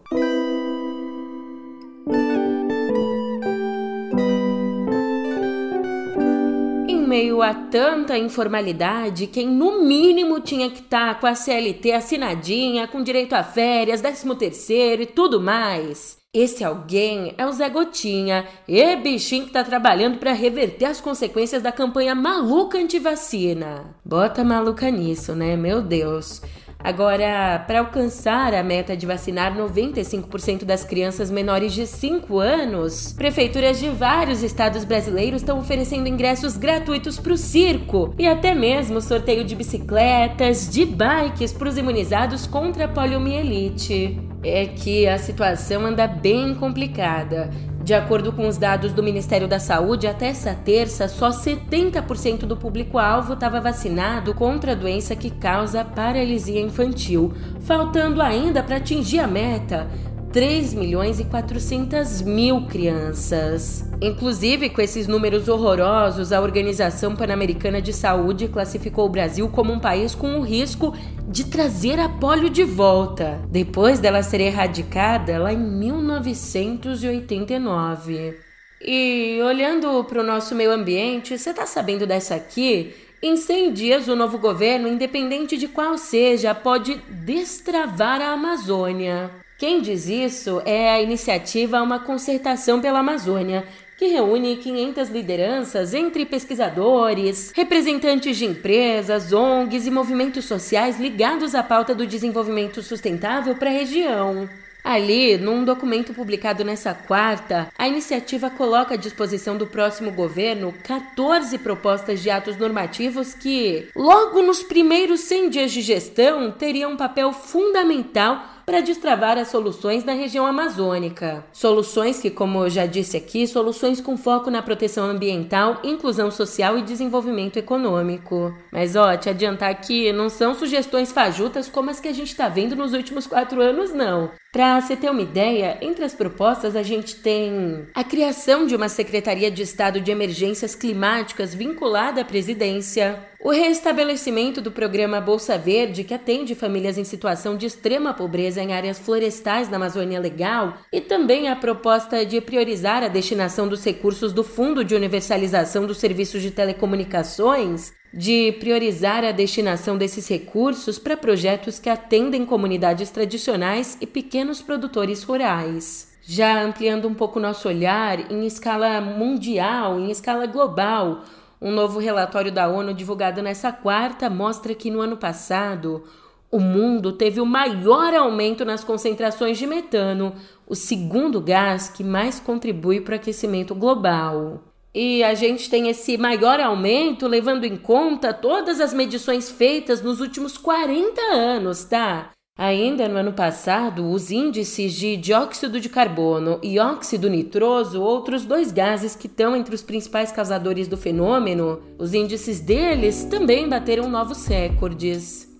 Meio 7.15 7.41
a 7.41 7.53
tanta 7.53 8.17
informalidade, 8.17 9.27
quem 9.27 9.47
no 9.47 9.81
mínimo 9.85 10.41
tinha 10.41 10.69
que 10.69 10.81
estar 10.81 11.13
tá 11.13 11.15
com 11.15 11.25
a 11.25 11.33
CLT 11.33 11.93
assinadinha, 11.93 12.89
com 12.89 13.01
direito 13.01 13.31
a 13.31 13.41
férias, 13.41 14.01
13 14.01 14.35
terceiro 14.35 15.03
e 15.03 15.05
tudo 15.05 15.39
mais. 15.39 16.17
Esse 16.33 16.61
alguém 16.61 17.33
é 17.37 17.45
o 17.45 17.53
Zé 17.53 17.69
Gotinha, 17.69 18.45
e 18.67 18.97
bichinho 18.97 19.45
que 19.45 19.53
tá 19.53 19.63
trabalhando 19.63 20.17
para 20.17 20.33
reverter 20.33 20.87
as 20.87 20.99
consequências 20.99 21.61
da 21.61 21.71
campanha 21.71 22.13
maluca 22.13 22.77
anti-vacina. 22.77 23.95
Bota 24.03 24.43
maluca 24.43 24.91
nisso, 24.91 25.33
né? 25.33 25.55
Meu 25.55 25.81
Deus. 25.81 26.41
Agora, 26.85 27.63
para 27.65 27.79
alcançar 27.79 28.53
a 28.53 28.61
meta 28.61 28.95
de 28.95 29.07
vacinar 29.07 29.57
95% 29.57 30.65
das 30.65 30.83
crianças 30.83 31.31
menores 31.31 31.73
de 31.73 31.87
5 31.87 32.37
anos, 32.37 33.11
prefeituras 33.11 33.79
de 33.79 33.89
vários 33.89 34.43
estados 34.43 34.83
brasileiros 34.83 35.41
estão 35.41 35.57
oferecendo 35.57 36.07
ingressos 36.07 36.55
gratuitos 36.55 37.17
para 37.17 37.33
o 37.33 37.37
circo 37.37 38.13
e 38.19 38.27
até 38.27 38.53
mesmo 38.53 39.01
sorteio 39.01 39.43
de 39.43 39.55
bicicletas, 39.55 40.69
de 40.69 40.85
bikes 40.85 41.51
para 41.51 41.69
os 41.69 41.75
imunizados 41.75 42.45
contra 42.45 42.85
a 42.85 42.87
poliomielite. 42.87 44.19
É 44.43 44.67
que 44.67 45.07
a 45.07 45.17
situação 45.17 45.87
anda 45.87 46.05
bem 46.05 46.53
complicada. 46.53 47.49
De 47.85 47.93
acordo 47.93 48.33
com 48.33 48.47
os 48.47 48.57
dados 48.57 48.93
do 48.93 49.03
Ministério 49.03 49.47
da 49.47 49.59
Saúde, 49.59 50.07
até 50.07 50.29
essa 50.29 50.55
terça, 50.55 51.07
só 51.07 51.29
70% 51.29 52.39
do 52.39 52.57
público-alvo 52.57 53.33
estava 53.33 53.61
vacinado 53.61 54.33
contra 54.33 54.71
a 54.71 54.75
doença 54.75 55.15
que 55.15 55.29
causa 55.29 55.85
paralisia 55.85 56.59
infantil, 56.59 57.31
faltando 57.61 58.23
ainda 58.23 58.63
para 58.63 58.77
atingir 58.77 59.19
a 59.19 59.27
meta 59.27 59.87
3 60.35 60.73
milhões 60.73 61.19
e 61.21 61.23
400 61.23 62.21
mil 62.21 62.67
crianças. 62.67 63.89
Inclusive, 64.01 64.69
com 64.69 64.81
esses 64.81 65.07
números 65.07 65.47
horrorosos, 65.47 66.33
a 66.33 66.41
Organização 66.41 67.15
Pan-Americana 67.15 67.81
de 67.81 67.93
Saúde 67.93 68.49
classificou 68.49 69.05
o 69.05 69.09
Brasil 69.09 69.47
como 69.47 69.71
um 69.71 69.79
país 69.79 70.13
com 70.13 70.37
o 70.37 70.41
risco 70.41 70.93
de 71.29 71.45
trazer 71.45 72.01
a 72.01 72.09
polio 72.09 72.49
de 72.49 72.65
volta, 72.65 73.39
depois 73.49 74.01
dela 74.01 74.21
ser 74.21 74.41
erradicada 74.41 75.39
lá 75.39 75.53
em 75.53 75.57
1989. 75.57 78.37
E 78.81 79.39
olhando 79.41 80.03
para 80.03 80.19
o 80.19 80.25
nosso 80.25 80.53
meio 80.53 80.73
ambiente, 80.73 81.37
você 81.37 81.51
está 81.51 81.65
sabendo 81.65 82.05
dessa 82.05 82.35
aqui? 82.35 82.93
Em 83.23 83.37
100 83.37 83.71
dias, 83.71 84.09
o 84.09 84.17
novo 84.17 84.37
governo, 84.37 84.89
independente 84.89 85.55
de 85.55 85.69
qual 85.69 85.97
seja, 85.97 86.53
pode 86.53 86.95
destravar 87.09 88.19
a 88.19 88.33
Amazônia. 88.33 89.44
Quem 89.57 89.79
diz 89.79 90.09
isso 90.09 90.61
é 90.65 90.91
a 90.91 91.01
iniciativa 91.01 91.81
Uma 91.81 91.97
Concertação 91.97 92.81
pela 92.81 92.99
Amazônia, 92.99 93.63
que 93.97 94.07
reúne 94.07 94.57
500 94.57 95.07
lideranças 95.07 95.93
entre 95.93 96.25
pesquisadores, 96.25 97.53
representantes 97.55 98.35
de 98.35 98.43
empresas, 98.43 99.31
ONGs 99.31 99.87
e 99.87 99.91
movimentos 99.91 100.43
sociais 100.43 100.99
ligados 100.99 101.55
à 101.55 101.63
pauta 101.63 101.95
do 101.95 102.05
desenvolvimento 102.05 102.83
sustentável 102.83 103.55
para 103.55 103.69
a 103.69 103.73
região. 103.73 104.49
Ali, 104.83 105.37
num 105.37 105.63
documento 105.63 106.13
publicado 106.13 106.65
nessa 106.65 106.93
quarta, 106.93 107.69
a 107.77 107.87
iniciativa 107.87 108.49
coloca 108.49 108.95
à 108.95 108.97
disposição 108.97 109.57
do 109.57 109.65
próximo 109.65 110.11
governo 110.11 110.75
14 110.83 111.57
propostas 111.59 112.21
de 112.21 112.29
atos 112.29 112.57
normativos 112.57 113.33
que, 113.33 113.87
logo 113.95 114.41
nos 114.41 114.61
primeiros 114.61 115.21
100 115.21 115.49
dias 115.49 115.71
de 115.71 115.81
gestão, 115.81 116.51
teriam 116.51 116.91
um 116.91 116.97
papel 116.97 117.31
fundamental 117.31 118.54
para 118.65 118.81
destravar 118.81 119.37
as 119.37 119.49
soluções 119.49 120.03
na 120.03 120.13
região 120.13 120.45
amazônica. 120.45 121.45
Soluções 121.53 122.19
que, 122.19 122.29
como 122.29 122.63
eu 122.63 122.69
já 122.69 122.85
disse 122.85 123.15
aqui, 123.15 123.47
soluções 123.47 124.01
com 124.01 124.17
foco 124.17 124.49
na 124.49 124.61
proteção 124.61 125.05
ambiental, 125.05 125.79
inclusão 125.83 126.31
social 126.31 126.77
e 126.77 126.81
desenvolvimento 126.81 127.57
econômico. 127.57 128.53
Mas 128.71 128.95
ó, 128.95 129.15
te 129.15 129.29
adiantar 129.29 129.79
que 129.81 130.11
não 130.11 130.29
são 130.29 130.55
sugestões 130.55 131.11
fajutas 131.11 131.69
como 131.69 131.89
as 131.89 131.99
que 131.99 132.07
a 132.07 132.13
gente 132.13 132.31
está 132.31 132.49
vendo 132.49 132.75
nos 132.75 132.93
últimos 132.93 133.27
quatro 133.27 133.61
anos, 133.61 133.93
não. 133.93 134.31
Para 134.51 134.79
você 134.79 134.95
ter 134.95 135.09
uma 135.09 135.21
ideia, 135.21 135.77
entre 135.81 136.05
as 136.05 136.13
propostas 136.13 136.75
a 136.75 136.81
gente 136.81 137.17
tem 137.17 137.87
a 137.93 138.03
criação 138.03 138.65
de 138.65 138.75
uma 138.75 138.87
Secretaria 138.87 139.51
de 139.51 139.61
Estado 139.61 139.99
de 139.99 140.11
Emergências 140.11 140.73
Climáticas 140.73 141.53
vinculada 141.53 142.21
à 142.21 142.25
presidência, 142.25 143.19
o 143.45 143.51
restabelecimento 143.51 144.59
do 144.59 144.71
programa 144.71 145.21
Bolsa 145.21 145.55
Verde, 145.55 146.03
que 146.03 146.15
atende 146.15 146.55
famílias 146.55 146.97
em 146.97 147.03
situação 147.03 147.55
de 147.55 147.67
extrema 147.67 148.11
pobreza 148.11 148.59
em 148.59 148.73
áreas 148.73 148.97
florestais 148.97 149.67
da 149.67 149.75
Amazônia 149.75 150.19
Legal, 150.19 150.79
e 150.91 150.99
também 150.99 151.47
a 151.47 151.55
proposta 151.55 152.25
de 152.25 152.41
priorizar 152.41 153.03
a 153.03 153.07
destinação 153.07 153.67
dos 153.67 153.85
recursos 153.85 154.33
do 154.33 154.43
Fundo 154.43 154.83
de 154.83 154.95
Universalização 154.95 155.85
dos 155.85 155.99
Serviços 155.99 156.41
de 156.41 156.49
Telecomunicações 156.49 157.93
de 158.11 158.51
priorizar 158.53 159.23
a 159.23 159.31
destinação 159.31 159.95
desses 159.95 160.27
recursos 160.27 160.97
para 160.97 161.15
projetos 161.15 161.77
que 161.77 161.87
atendem 161.87 162.47
comunidades 162.47 163.11
tradicionais 163.11 163.95
e 164.01 164.07
pequenos 164.07 164.59
produtores 164.59 165.21
rurais. 165.21 166.15
Já 166.23 166.63
ampliando 166.63 167.07
um 167.07 167.13
pouco 167.13 167.39
nosso 167.39 167.67
olhar 167.67 168.31
em 168.31 168.47
escala 168.47 168.99
mundial, 168.99 169.99
em 169.99 170.09
escala 170.09 170.47
global, 170.47 171.23
um 171.65 171.71
novo 171.71 171.97
relatório 171.97 172.51
da 172.51 172.67
ONU 172.67 172.93
divulgado 172.93 173.41
nessa 173.41 173.71
quarta 173.71 174.29
mostra 174.29 174.75
que 174.75 174.91
no 174.91 175.01
ano 175.01 175.17
passado 175.17 176.03
o 176.51 176.59
mundo 176.59 177.11
teve 177.11 177.41
o 177.41 177.45
maior 177.45 178.13
aumento 178.13 178.63
nas 178.63 178.83
concentrações 178.83 179.57
de 179.57 179.65
metano, 179.65 180.35
o 180.67 180.75
segundo 180.75 181.41
gás 181.41 181.89
que 181.89 182.03
mais 182.03 182.39
contribui 182.39 183.01
para 183.01 183.13
o 183.13 183.15
aquecimento 183.15 183.73
global. 183.73 184.61
E 184.93 185.23
a 185.23 185.33
gente 185.33 185.67
tem 185.67 185.89
esse 185.89 186.19
maior 186.19 186.59
aumento 186.59 187.27
levando 187.27 187.65
em 187.65 187.75
conta 187.75 188.31
todas 188.31 188.79
as 188.79 188.93
medições 188.93 189.49
feitas 189.49 190.03
nos 190.03 190.21
últimos 190.21 190.59
40 190.59 191.19
anos, 191.33 191.83
tá? 191.83 192.34
Ainda 192.57 193.09
no 193.09 193.17
ano 193.17 193.33
passado, 193.33 194.09
os 194.09 194.31
índices 194.31 194.93
de 194.93 195.17
dióxido 195.17 195.77
de 195.77 195.89
carbono 195.89 196.57
e 196.63 196.79
óxido 196.79 197.29
nitroso, 197.29 198.01
outros 198.01 198.45
dois 198.45 198.71
gases 198.71 199.13
que 199.13 199.27
estão 199.27 199.57
entre 199.57 199.75
os 199.75 199.81
principais 199.81 200.31
causadores 200.31 200.87
do 200.87 200.95
fenômeno, 200.95 201.81
os 201.99 202.13
índices 202.13 202.61
deles 202.61 203.25
também 203.25 203.67
bateram 203.67 204.09
novos 204.09 204.45
recordes. 204.45 205.53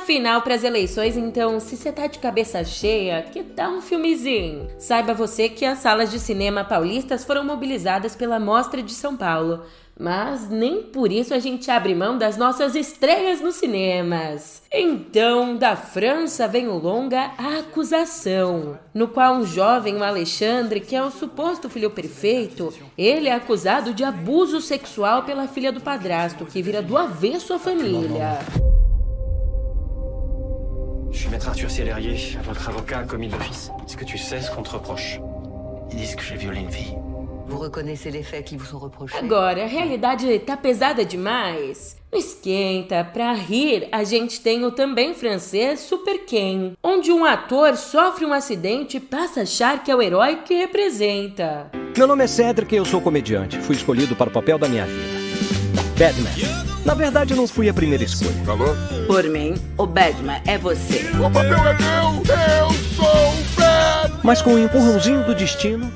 Final 0.00 0.42
para 0.42 0.54
as 0.54 0.64
eleições, 0.64 1.16
então, 1.16 1.60
se 1.60 1.76
você 1.76 1.92
tá 1.92 2.06
de 2.06 2.18
cabeça 2.18 2.64
cheia, 2.64 3.22
que 3.22 3.42
tal 3.42 3.74
um 3.74 3.80
filmezinho? 3.80 4.68
Saiba 4.78 5.14
você 5.14 5.48
que 5.48 5.64
as 5.64 5.78
salas 5.78 6.10
de 6.10 6.18
cinema 6.18 6.64
paulistas 6.64 7.24
foram 7.24 7.44
mobilizadas 7.44 8.16
pela 8.16 8.40
Mostra 8.40 8.82
de 8.82 8.92
São 8.92 9.16
Paulo. 9.16 9.62
Mas 9.98 10.48
nem 10.48 10.82
por 10.82 11.12
isso 11.12 11.34
a 11.34 11.38
gente 11.38 11.70
abre 11.70 11.94
mão 11.94 12.16
das 12.16 12.38
nossas 12.38 12.74
estreias 12.74 13.42
nos 13.42 13.56
cinemas. 13.56 14.62
Então, 14.72 15.54
da 15.54 15.76
França 15.76 16.48
vem 16.48 16.68
o 16.68 16.78
longa 16.78 17.32
A 17.36 17.58
Acusação, 17.58 18.78
no 18.94 19.08
qual 19.08 19.34
um 19.34 19.44
jovem, 19.44 19.98
o 19.98 20.02
Alexandre, 20.02 20.80
que 20.80 20.96
é 20.96 21.02
o 21.02 21.10
suposto 21.10 21.68
filho 21.68 21.90
perfeito, 21.90 22.72
ele 22.96 23.28
é 23.28 23.34
acusado 23.34 23.92
de 23.92 24.02
abuso 24.02 24.62
sexual 24.62 25.24
pela 25.24 25.46
filha 25.46 25.70
do 25.70 25.82
padrasto, 25.82 26.46
que 26.46 26.62
vira 26.62 26.80
do 26.80 26.96
avesso 26.96 27.52
a 27.52 27.58
família. 27.58 28.38
Je 31.20 31.24
suis 31.24 31.32
maître 31.32 31.50
Arthur 31.50 31.70
Célérier, 31.70 32.16
votre 32.44 32.66
avocat 32.70 33.02
commis 33.02 33.28
d'office. 33.28 33.70
Est-ce 33.86 33.94
que 33.94 34.06
tu 34.06 34.16
sais 34.16 34.40
ce 34.40 34.50
qu'on 34.50 34.62
te 34.62 34.70
reproche 34.70 35.20
Ils 35.90 35.98
disent 35.98 36.16
que 36.16 36.22
j'ai 36.22 36.36
violé 36.36 36.60
une 36.60 36.70
fille. 36.70 36.96
Vous 37.46 37.58
reconnaissez 37.58 38.10
les 38.10 38.22
faits 38.22 38.46
qui 38.46 38.56
vous 38.56 38.64
sont 38.64 38.78
reprochés 38.78 39.18
Agora, 39.18 39.62
a 39.62 39.66
realidade 39.66 40.38
tá 40.46 40.56
pesada 40.56 41.04
demais? 41.04 41.98
Não 42.10 42.18
esquenta, 42.18 43.04
pra 43.04 43.34
rir, 43.34 43.86
a 43.92 44.02
gente 44.02 44.40
tem 44.40 44.64
o 44.64 44.70
também 44.70 45.12
francês 45.12 45.80
Super 45.80 46.24
Ken, 46.24 46.72
onde 46.82 47.12
um 47.12 47.26
ator 47.26 47.76
sofre 47.76 48.24
um 48.24 48.32
acidente 48.32 48.96
e 48.96 49.00
passa 49.00 49.40
a 49.40 49.42
achar 49.42 49.84
que 49.84 49.90
é 49.90 49.94
o 49.94 50.00
herói 50.00 50.36
que 50.36 50.54
representa. 50.54 51.70
Meu 51.98 52.06
nome 52.06 52.24
é 52.24 52.26
Cedric 52.26 52.74
e 52.74 52.78
eu 52.78 52.86
sou 52.86 53.02
comediante. 53.02 53.58
Fui 53.58 53.76
escolhido 53.76 54.16
para 54.16 54.30
o 54.30 54.32
papel 54.32 54.58
da 54.58 54.66
minha 54.66 54.86
vida. 54.86 55.20
Batman. 55.98 56.69
Na 56.84 56.94
verdade, 56.94 57.34
não 57.34 57.46
fui 57.46 57.68
a 57.68 57.74
primeira 57.74 58.04
escolha. 58.04 58.34
Alô? 58.48 58.74
Por 59.06 59.24
mim, 59.24 59.54
o 59.76 59.86
Batman 59.86 60.40
é 60.46 60.56
você. 60.56 61.10
O 61.18 61.30
papel 61.30 61.58
é 61.58 61.74
meu! 61.74 62.22
Eu 62.26 62.72
sou 62.96 63.06
o 63.06 63.60
Batman! 63.60 64.20
Mas 64.22 64.42
com 64.42 64.50
o 64.50 64.54
um 64.54 64.58
empurrãozinho 64.58 65.24
do 65.24 65.34
destino, 65.34 65.90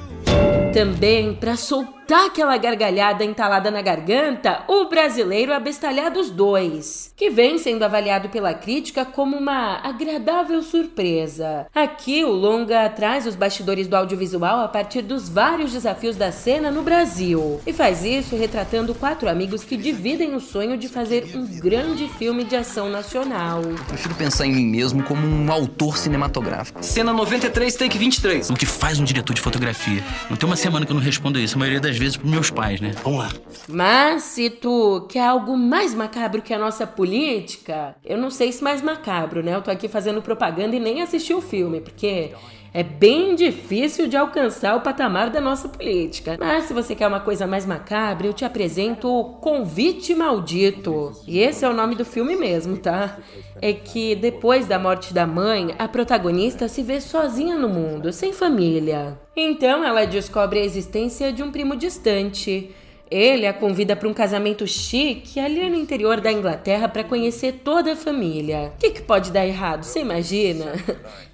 também, 0.75 1.35
para 1.35 1.57
soltar 1.57 1.95
aquela 2.13 2.57
gargalhada 2.57 3.25
entalada 3.25 3.71
na 3.71 3.81
garganta, 3.81 4.63
o 4.69 4.85
brasileiro 4.87 5.53
Abestalhados 5.53 6.31
2, 6.31 7.15
que 7.17 7.31
vem 7.31 7.59
sendo 7.59 7.83
avaliado 7.83 8.29
pela 8.29 8.53
crítica 8.53 9.05
como 9.05 9.37
uma 9.37 9.81
agradável 9.83 10.63
surpresa. 10.63 11.67
Aqui, 11.75 12.25
o 12.25 12.31
longa 12.31 12.89
traz 12.91 13.27
os 13.27 13.35
bastidores 13.35 13.89
do 13.89 13.97
audiovisual 13.97 14.61
a 14.61 14.69
partir 14.69 15.03
dos 15.03 15.29
vários 15.29 15.73
desafios 15.73 16.17
da 16.17 16.31
cena 16.31 16.71
no 16.71 16.83
Brasil, 16.83 17.61
e 17.67 17.73
faz 17.73 18.05
isso 18.05 18.37
retratando 18.37 18.95
quatro 18.95 19.29
amigos 19.29 19.65
que 19.65 19.77
dividem 19.77 20.35
o 20.35 20.41
sonho 20.41 20.77
de 20.77 20.89
fazer 20.89 21.31
um 21.35 21.47
grande 21.59 22.09
filme 22.09 22.45
de 22.45 22.57
ação 22.57 22.91
nacional. 22.91 23.63
Eu 23.63 23.85
prefiro 23.87 24.15
pensar 24.15 24.47
em 24.47 24.53
mim 24.53 24.67
mesmo 24.67 25.03
como 25.03 25.27
um 25.27 25.51
autor 25.51 25.97
cinematográfico. 25.97 26.83
Cena 26.83 27.13
93, 27.13 27.75
take 27.75 27.97
23. 27.97 28.51
O 28.51 28.55
que 28.55 28.67
faz 28.67 28.99
um 28.99 29.05
diretor 29.05 29.33
de 29.33 29.41
fotografia? 29.41 30.03
Não 30.29 30.37
tem 30.37 30.47
uma 30.47 30.57
semana 30.57 30.85
que 30.85 30.93
eu 30.93 30.97
não 30.97 31.03
respondo 31.03 31.39
isso, 31.39 31.57
a 31.57 31.59
maioria 31.59 31.81
das 31.81 31.94
vezes 31.99 32.17
pros 32.17 32.31
meus 32.31 32.51
pais, 32.51 32.81
né? 32.81 32.93
Vamos 33.03 33.19
lá. 33.19 33.33
Mas 33.69 34.23
se 34.23 34.51
tu 34.51 35.07
quer 35.09 35.27
algo 35.27 35.57
mais 35.57 35.95
macabro 35.95 36.43
que 36.43 36.53
a 36.53 36.59
nossa 36.59 36.87
política, 36.87 37.95
eu 38.05 38.19
não 38.19 38.31
sei 38.31 38.53
se 38.53 38.63
mais 38.63 38.83
macabro, 38.83 39.43
né? 39.43 39.55
Eu 39.55 39.63
tô 39.63 39.71
aqui 39.71 39.89
fazendo 39.89 40.23
propaganda 40.23 40.77
e 40.77 40.81
nem 40.81 41.03
assisti 41.03 41.33
o 41.33 41.41
filme, 41.41 41.81
porque 41.81 42.33
é 42.75 42.83
bem 42.83 43.37
difícil 43.37 44.09
de 44.09 44.17
alcançar 44.17 44.75
o 44.75 44.81
patamar 44.81 45.31
da 45.31 45.41
nossa 45.41 45.69
política. 45.69 46.37
Mas 46.41 46.65
se 46.65 46.75
você 46.75 46.97
quer 46.97 47.07
uma 47.07 47.21
coisa 47.21 47.47
mais 47.47 47.65
macabra, 47.65 48.27
eu 48.27 48.33
te 48.33 48.45
apresento 48.45 49.09
o 49.09 49.25
Convite 49.35 50.13
Maldito. 50.13 51.13
E 51.25 51.39
esse 51.39 51.65
é 51.65 51.69
o 51.69 51.73
nome 51.73 51.95
do 51.95 52.05
filme 52.05 52.35
mesmo, 52.35 52.77
tá? 52.77 53.19
É 53.63 53.73
que 53.73 54.17
depois 54.17 54.67
da 54.67 54.77
morte 54.77 55.15
da 55.15 55.25
mãe, 55.25 55.73
a 55.79 55.87
protagonista 55.87 56.67
se 56.67 56.83
vê 56.83 57.01
sozinha 57.01 57.57
no 57.57 57.69
mundo, 57.69 58.13
sem 58.13 58.33
família. 58.33 59.17
Então 59.37 59.85
ela 59.85 60.05
descobre 60.05 60.59
a 60.59 60.65
existência 60.65 61.33
de 61.33 61.45
um 61.45 61.53
primo 61.53 61.77
distante. 61.77 62.75
Ele 63.11 63.47
a 63.47 63.53
convida 63.53 63.95
para 63.95 64.09
um 64.09 64.15
casamento 64.15 64.67
chique 64.67 65.39
ali 65.39 65.69
no 65.69 65.77
interior 65.77 66.21
da 66.21 66.33
Inglaterra 66.33 66.89
para 66.89 67.05
conhecer 67.05 67.61
toda 67.63 67.93
a 67.93 67.97
família. 67.97 68.73
O 68.75 68.79
que, 68.79 68.91
que 68.91 69.03
pode 69.03 69.31
dar 69.31 69.47
errado? 69.47 69.85
Você 69.85 70.01
imagina? 70.01 70.73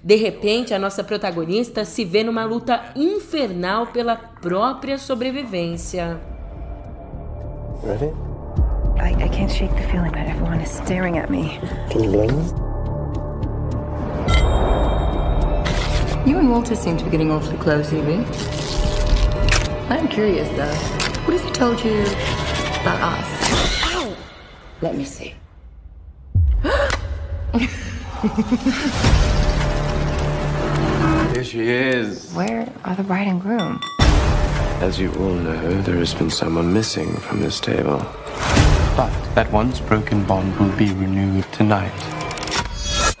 De 0.03 0.15
repente, 0.15 0.73
a 0.73 0.79
nossa 0.79 1.03
protagonista 1.03 1.85
se 1.85 2.03
vê 2.03 2.23
numa 2.23 2.43
luta 2.43 2.91
infernal 2.95 3.87
pela 3.87 4.15
própria 4.15 4.97
sobrevivência. 4.97 6.19
Ready? 7.83 8.11
I, 8.99 9.23
I 9.23 9.29
can't 9.29 9.51
shake 9.51 9.73
the 9.75 9.87
feeling 9.89 10.11
that 10.11 10.29
everyone 10.29 10.61
is 10.61 10.69
staring 10.69 11.17
at 11.17 11.31
me. 11.31 11.59
Can 11.89 12.03
you 12.03 12.11
blame 12.11 12.27
them? 12.27 12.71
You 16.27 16.37
and 16.37 16.51
Walter 16.51 16.75
seem 16.75 16.97
to 16.97 17.03
be 17.05 17.09
getting 17.09 17.31
awfully 17.31 17.57
close, 17.57 17.91
Evie. 17.91 18.23
I'm 19.89 20.07
curious, 20.07 20.47
though. 20.49 21.00
Told 21.61 21.77
you 21.85 22.01
about 22.81 22.99
us? 23.13 23.27
Ow! 23.93 24.17
Let 24.81 24.95
me 24.95 25.05
see. 25.05 25.35
Here 31.33 31.43
she 31.43 31.69
is. 31.69 32.33
Where 32.33 32.67
are 32.83 32.95
the 32.95 33.03
bride 33.03 33.27
and 33.27 33.39
groom? 33.39 33.79
As 34.81 34.99
you 34.99 35.11
all 35.19 35.35
know, 35.35 35.81
there 35.83 35.97
has 35.97 36.15
been 36.15 36.31
someone 36.31 36.73
missing 36.73 37.15
from 37.17 37.41
this 37.41 37.59
table. 37.59 38.01
But 38.97 39.11
that 39.35 39.51
once 39.51 39.79
broken 39.81 40.23
bond 40.23 40.57
will 40.59 40.75
be 40.75 40.91
renewed 40.93 41.45
tonight. 41.51 41.93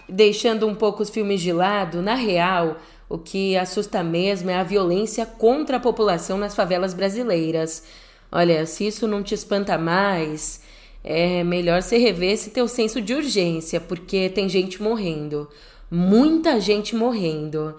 Deixando 0.09 0.67
um 0.67 0.73
pouco 0.73 1.03
os 1.03 1.11
filmes 1.11 1.41
de 1.41 1.53
lado, 1.53 2.01
na 2.01 2.15
real, 2.15 2.77
o 3.07 3.19
que 3.19 3.55
assusta 3.55 4.01
mesmo 4.01 4.49
é 4.49 4.55
a 4.55 4.63
violência 4.63 5.27
contra 5.27 5.77
a 5.77 5.79
população 5.79 6.39
nas 6.39 6.55
favelas 6.55 6.95
brasileiras. 6.95 7.83
Olha, 8.31 8.65
se 8.65 8.87
isso 8.87 9.07
não 9.07 9.21
te 9.21 9.33
espanta 9.33 9.77
mais, 9.77 10.61
é 11.03 11.43
melhor 11.43 11.81
você 11.81 11.97
rever 11.97 12.31
esse 12.31 12.51
teu 12.51 12.67
senso 12.67 13.01
de 13.01 13.13
urgência, 13.13 13.79
porque 13.79 14.29
tem 14.29 14.47
gente 14.47 14.81
morrendo. 14.81 15.49
Muita 15.89 16.59
gente 16.59 16.95
morrendo. 16.95 17.75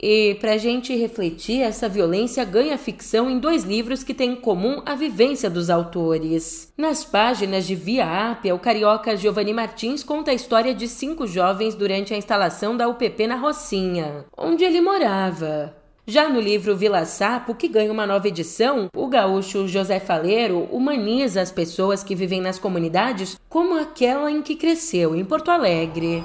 E 0.00 0.36
para 0.40 0.52
a 0.52 0.58
gente 0.58 0.94
refletir, 0.94 1.62
essa 1.62 1.88
violência 1.88 2.44
ganha 2.44 2.76
ficção 2.76 3.30
em 3.30 3.38
dois 3.38 3.64
livros 3.64 4.02
que 4.02 4.12
têm 4.12 4.32
em 4.32 4.36
comum 4.36 4.82
a 4.84 4.94
vivência 4.94 5.48
dos 5.48 5.70
autores. 5.70 6.72
Nas 6.76 7.04
páginas 7.04 7.66
de 7.66 7.74
Via 7.74 8.30
Ápia, 8.30 8.54
o 8.54 8.58
carioca 8.58 9.16
Giovanni 9.16 9.52
Martins 9.52 10.02
conta 10.02 10.30
a 10.30 10.34
história 10.34 10.74
de 10.74 10.88
cinco 10.88 11.26
jovens 11.26 11.74
durante 11.74 12.12
a 12.12 12.16
instalação 12.16 12.76
da 12.76 12.88
UPP 12.88 13.26
na 13.26 13.36
Rocinha, 13.36 14.24
onde 14.36 14.64
ele 14.64 14.80
morava. 14.80 15.74
Já 16.06 16.28
no 16.28 16.38
livro 16.38 16.76
Vila 16.76 17.06
Sapo, 17.06 17.54
que 17.54 17.66
ganha 17.66 17.90
uma 17.90 18.06
nova 18.06 18.28
edição, 18.28 18.88
o 18.94 19.08
gaúcho 19.08 19.66
José 19.66 19.98
Faleiro 19.98 20.68
humaniza 20.70 21.40
as 21.40 21.50
pessoas 21.50 22.04
que 22.04 22.14
vivem 22.14 22.42
nas 22.42 22.58
comunidades 22.58 23.40
como 23.48 23.80
aquela 23.80 24.30
em 24.30 24.42
que 24.42 24.54
cresceu, 24.54 25.16
em 25.16 25.24
Porto 25.24 25.50
Alegre. 25.50 26.22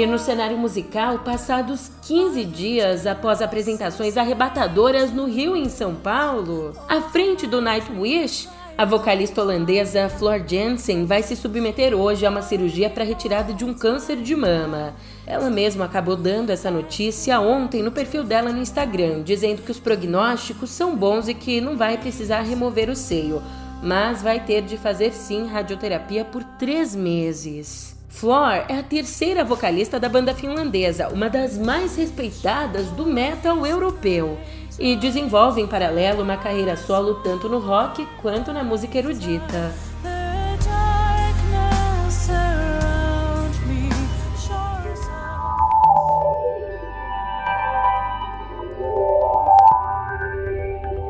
E 0.00 0.06
no 0.06 0.18
cenário 0.18 0.56
musical, 0.56 1.18
passados 1.18 1.90
15 2.06 2.42
dias 2.46 3.06
após 3.06 3.42
apresentações 3.42 4.16
arrebatadoras 4.16 5.12
no 5.12 5.26
Rio 5.26 5.54
e 5.54 5.60
em 5.60 5.68
São 5.68 5.94
Paulo, 5.94 6.72
à 6.88 7.02
frente 7.02 7.46
do 7.46 7.60
Nightwish, 7.60 8.48
a 8.78 8.86
vocalista 8.86 9.42
holandesa 9.42 10.08
Flor 10.08 10.42
Jansen 10.48 11.04
vai 11.04 11.22
se 11.22 11.36
submeter 11.36 11.92
hoje 11.92 12.24
a 12.24 12.30
uma 12.30 12.40
cirurgia 12.40 12.88
para 12.88 13.04
retirada 13.04 13.52
de 13.52 13.62
um 13.62 13.74
câncer 13.74 14.16
de 14.16 14.34
mama. 14.34 14.94
Ela 15.26 15.50
mesma 15.50 15.84
acabou 15.84 16.16
dando 16.16 16.48
essa 16.48 16.70
notícia 16.70 17.38
ontem 17.38 17.82
no 17.82 17.92
perfil 17.92 18.24
dela 18.24 18.50
no 18.50 18.62
Instagram, 18.62 19.22
dizendo 19.22 19.60
que 19.60 19.70
os 19.70 19.78
prognósticos 19.78 20.70
são 20.70 20.96
bons 20.96 21.28
e 21.28 21.34
que 21.34 21.60
não 21.60 21.76
vai 21.76 21.98
precisar 21.98 22.40
remover 22.40 22.88
o 22.88 22.96
seio, 22.96 23.42
mas 23.82 24.22
vai 24.22 24.40
ter 24.40 24.62
de 24.62 24.78
fazer 24.78 25.12
sim 25.12 25.46
radioterapia 25.46 26.24
por 26.24 26.42
três 26.42 26.96
meses. 26.96 27.99
Flor 28.10 28.64
é 28.68 28.76
a 28.76 28.82
terceira 28.82 29.44
vocalista 29.44 29.98
da 29.98 30.08
banda 30.08 30.34
finlandesa, 30.34 31.08
uma 31.08 31.30
das 31.30 31.56
mais 31.56 31.96
respeitadas 31.96 32.90
do 32.90 33.06
metal 33.06 33.64
europeu 33.64 34.36
e 34.78 34.96
desenvolve 34.96 35.60
em 35.60 35.66
paralelo 35.66 36.22
uma 36.22 36.36
carreira 36.36 36.76
solo 36.76 37.22
tanto 37.22 37.48
no 37.48 37.60
rock 37.60 38.04
quanto 38.20 38.52
na 38.52 38.64
música 38.64 38.98
erudita. 38.98 39.72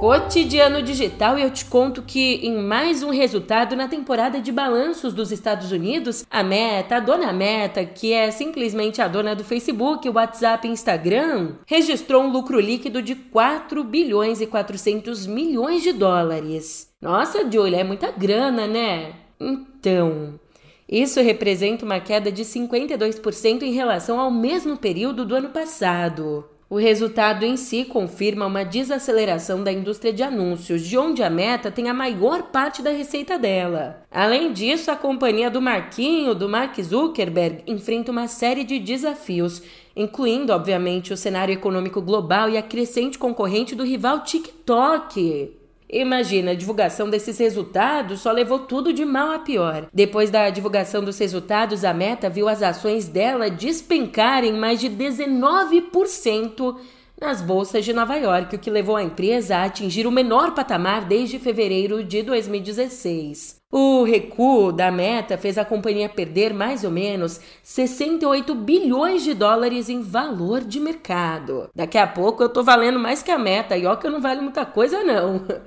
Cotidiano 0.01 0.81
Digital 0.81 1.39
eu 1.39 1.51
te 1.51 1.67
conto 1.67 2.01
que 2.01 2.37
em 2.37 2.57
mais 2.57 3.03
um 3.03 3.11
resultado 3.11 3.77
na 3.77 3.87
temporada 3.87 4.41
de 4.41 4.51
balanços 4.51 5.13
dos 5.13 5.31
Estados 5.31 5.73
Unidos, 5.73 6.25
a 6.31 6.43
Meta, 6.43 6.97
a 6.97 7.01
dona 7.01 7.35
Meta, 7.35 7.85
que 7.85 8.11
é 8.11 8.31
simplesmente 8.31 9.03
a 9.03 9.07
dona 9.07 9.37
do 9.37 9.45
Facebook, 9.45 10.09
WhatsApp 10.09 10.67
e 10.67 10.71
Instagram, 10.71 11.57
registrou 11.67 12.23
um 12.23 12.33
lucro 12.33 12.59
líquido 12.59 13.03
de 13.03 13.15
4 13.15 13.85
bilhões 13.85 14.41
e 14.41 14.47
400 14.47 15.27
milhões 15.27 15.83
de 15.83 15.93
dólares. 15.93 16.91
Nossa, 16.99 17.41
Julia, 17.51 17.81
é 17.81 17.85
muita 17.85 18.11
grana, 18.11 18.67
né? 18.67 19.13
Então, 19.39 20.41
isso 20.89 21.21
representa 21.21 21.85
uma 21.85 22.01
queda 22.01 22.33
de 22.33 22.43
52% 22.43 23.65
em 23.65 23.73
relação 23.73 24.19
ao 24.19 24.31
mesmo 24.31 24.79
período 24.79 25.27
do 25.27 25.35
ano 25.35 25.51
passado. 25.51 26.47
O 26.71 26.77
resultado 26.77 27.45
em 27.45 27.57
si 27.57 27.85
confirma 27.85 28.47
uma 28.47 28.65
desaceleração 28.65 29.65
da 29.65 29.73
indústria 29.73 30.13
de 30.13 30.23
anúncios, 30.23 30.87
de 30.87 30.97
onde 30.97 31.21
a 31.21 31.29
Meta 31.29 31.69
tem 31.69 31.89
a 31.89 31.93
maior 31.93 32.45
parte 32.45 32.81
da 32.81 32.91
receita 32.91 33.37
dela. 33.37 34.05
Além 34.09 34.53
disso, 34.53 34.89
a 34.89 34.95
companhia 34.95 35.51
do 35.51 35.61
Marquinho, 35.61 36.33
do 36.33 36.49
Mark 36.49 36.81
Zuckerberg, 36.81 37.65
enfrenta 37.67 38.13
uma 38.13 38.29
série 38.29 38.63
de 38.63 38.79
desafios, 38.79 39.61
incluindo, 39.97 40.53
obviamente, 40.53 41.13
o 41.13 41.17
cenário 41.17 41.53
econômico 41.53 42.01
global 42.01 42.49
e 42.49 42.57
a 42.57 42.63
crescente 42.63 43.19
concorrente 43.19 43.75
do 43.75 43.83
rival 43.83 44.23
TikTok. 44.23 45.60
Imagina, 45.93 46.53
a 46.53 46.55
divulgação 46.55 47.11
desses 47.11 47.37
resultados 47.39 48.21
só 48.21 48.31
levou 48.31 48.61
tudo 48.61 48.93
de 48.93 49.05
mal 49.05 49.33
a 49.33 49.39
pior. 49.41 49.89
Depois 49.93 50.31
da 50.31 50.49
divulgação 50.49 51.03
dos 51.03 51.19
resultados, 51.19 51.85
a 51.85 51.93
Meta 51.93 52.31
viu 52.31 52.49
as 52.49 52.63
ações 52.63 53.09
dela 53.09 53.51
despencarem 53.51 54.53
mais 54.53 54.79
de 54.79 54.89
19% 54.89 56.77
nas 57.21 57.43
bolsas 57.43 57.85
de 57.85 57.93
Nova 57.93 58.17
York, 58.17 58.57
o 58.57 58.59
que 58.59 58.71
levou 58.71 58.97
a 58.97 59.03
empresa 59.03 59.59
a 59.59 59.65
atingir 59.65 60.07
o 60.07 60.11
menor 60.11 60.55
patamar 60.55 61.05
desde 61.05 61.39
fevereiro 61.39 62.03
de 62.03 62.23
2016. 62.23 63.61
O 63.71 64.03
recuo 64.03 64.73
da 64.73 64.91
meta 64.91 65.37
fez 65.37 65.59
a 65.59 65.65
companhia 65.65 66.09
perder 66.09 66.55
mais 66.55 66.83
ou 66.83 66.91
menos 66.91 67.41
68 67.63 68.55
bilhões 68.55 69.23
de 69.23 69.35
dólares 69.35 69.89
em 69.89 70.01
valor 70.01 70.63
de 70.63 70.81
mercado. 70.81 71.69
Daqui 71.75 71.99
a 71.99 72.07
pouco 72.07 72.43
eu 72.43 72.49
tô 72.49 72.65
valendo 72.65 72.99
mais 72.99 73.23
que 73.23 73.31
a 73.31 73.39
meta, 73.39 73.77
e 73.77 73.87
ó 73.87 73.95
que 73.95 74.07
eu 74.07 74.11
não 74.11 74.21
vale 74.21 74.41
muita 74.41 74.65
coisa 74.65 75.05
não. 75.05 75.45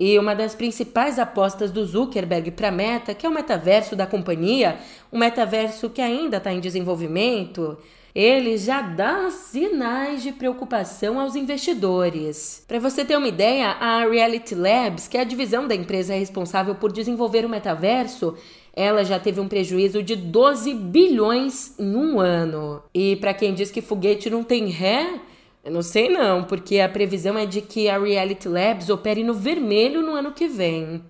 E 0.00 0.16
uma 0.16 0.32
das 0.32 0.54
principais 0.54 1.18
apostas 1.18 1.72
do 1.72 1.84
Zuckerberg 1.84 2.52
para 2.52 2.68
a 2.68 2.70
Meta, 2.70 3.12
que 3.14 3.26
é 3.26 3.28
o 3.28 3.34
metaverso 3.34 3.96
da 3.96 4.06
companhia, 4.06 4.78
um 5.12 5.18
metaverso 5.18 5.90
que 5.90 6.00
ainda 6.00 6.36
está 6.36 6.52
em 6.52 6.60
desenvolvimento, 6.60 7.76
ele 8.20 8.58
já 8.58 8.82
dá 8.82 9.30
sinais 9.30 10.24
de 10.24 10.32
preocupação 10.32 11.20
aos 11.20 11.36
investidores. 11.36 12.64
Para 12.66 12.80
você 12.80 13.04
ter 13.04 13.16
uma 13.16 13.28
ideia, 13.28 13.68
a 13.68 14.04
Reality 14.04 14.56
Labs, 14.56 15.06
que 15.06 15.16
é 15.16 15.20
a 15.20 15.24
divisão 15.24 15.68
da 15.68 15.74
empresa 15.76 16.14
responsável 16.14 16.74
por 16.74 16.90
desenvolver 16.90 17.44
o 17.44 17.48
metaverso, 17.48 18.36
ela 18.74 19.04
já 19.04 19.20
teve 19.20 19.38
um 19.38 19.46
prejuízo 19.46 20.02
de 20.02 20.16
12 20.16 20.74
bilhões 20.74 21.78
em 21.78 21.94
um 21.94 22.18
ano. 22.18 22.82
E 22.92 23.14
para 23.14 23.32
quem 23.32 23.54
diz 23.54 23.70
que 23.70 23.80
foguete 23.80 24.28
não 24.28 24.42
tem 24.42 24.66
ré, 24.66 25.20
eu 25.64 25.70
não 25.70 25.82
sei 25.82 26.08
não, 26.08 26.42
porque 26.42 26.80
a 26.80 26.88
previsão 26.88 27.38
é 27.38 27.46
de 27.46 27.60
que 27.60 27.88
a 27.88 28.00
Reality 28.00 28.48
Labs 28.48 28.88
opere 28.90 29.22
no 29.22 29.32
vermelho 29.32 30.02
no 30.02 30.14
ano 30.14 30.32
que 30.32 30.48
vem. 30.48 31.04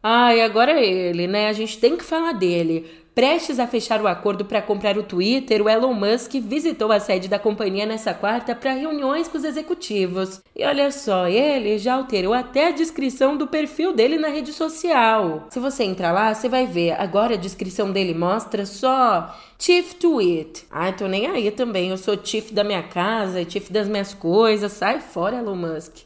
Ah, 0.00 0.32
e 0.32 0.40
agora 0.40 0.80
ele, 0.80 1.26
né? 1.26 1.48
A 1.48 1.52
gente 1.52 1.78
tem 1.78 1.96
que 1.96 2.04
falar 2.04 2.32
dele. 2.32 3.01
Prestes 3.14 3.58
a 3.58 3.66
fechar 3.66 4.00
o 4.00 4.08
acordo 4.08 4.42
para 4.42 4.62
comprar 4.62 4.96
o 4.96 5.02
Twitter, 5.02 5.60
o 5.60 5.68
Elon 5.68 5.92
Musk 5.92 6.32
visitou 6.36 6.90
a 6.90 6.98
sede 6.98 7.28
da 7.28 7.38
companhia 7.38 7.84
nessa 7.84 8.14
quarta 8.14 8.54
para 8.54 8.72
reuniões 8.72 9.28
com 9.28 9.36
os 9.36 9.44
executivos. 9.44 10.40
E 10.56 10.64
olha 10.64 10.90
só, 10.90 11.28
ele 11.28 11.76
já 11.76 11.92
alterou 11.92 12.32
até 12.32 12.68
a 12.68 12.70
descrição 12.70 13.36
do 13.36 13.46
perfil 13.46 13.92
dele 13.92 14.16
na 14.16 14.28
rede 14.28 14.50
social. 14.50 15.46
Se 15.50 15.60
você 15.60 15.84
entrar 15.84 16.10
lá, 16.10 16.32
você 16.32 16.48
vai 16.48 16.66
ver. 16.66 16.92
Agora 16.92 17.34
a 17.34 17.38
descrição 17.38 17.92
dele 17.92 18.14
mostra 18.14 18.64
só 18.64 19.38
Chief 19.58 19.92
Tweet. 19.92 20.64
Ai, 20.70 20.96
tô 20.96 21.06
nem 21.06 21.26
aí 21.26 21.50
também. 21.50 21.90
Eu 21.90 21.98
sou 21.98 22.18
chief 22.22 22.50
da 22.50 22.64
minha 22.64 22.82
casa, 22.82 23.48
chief 23.48 23.70
das 23.70 23.88
minhas 23.88 24.14
coisas. 24.14 24.72
Sai 24.72 25.00
fora, 25.00 25.36
Elon 25.36 25.56
Musk. 25.56 25.98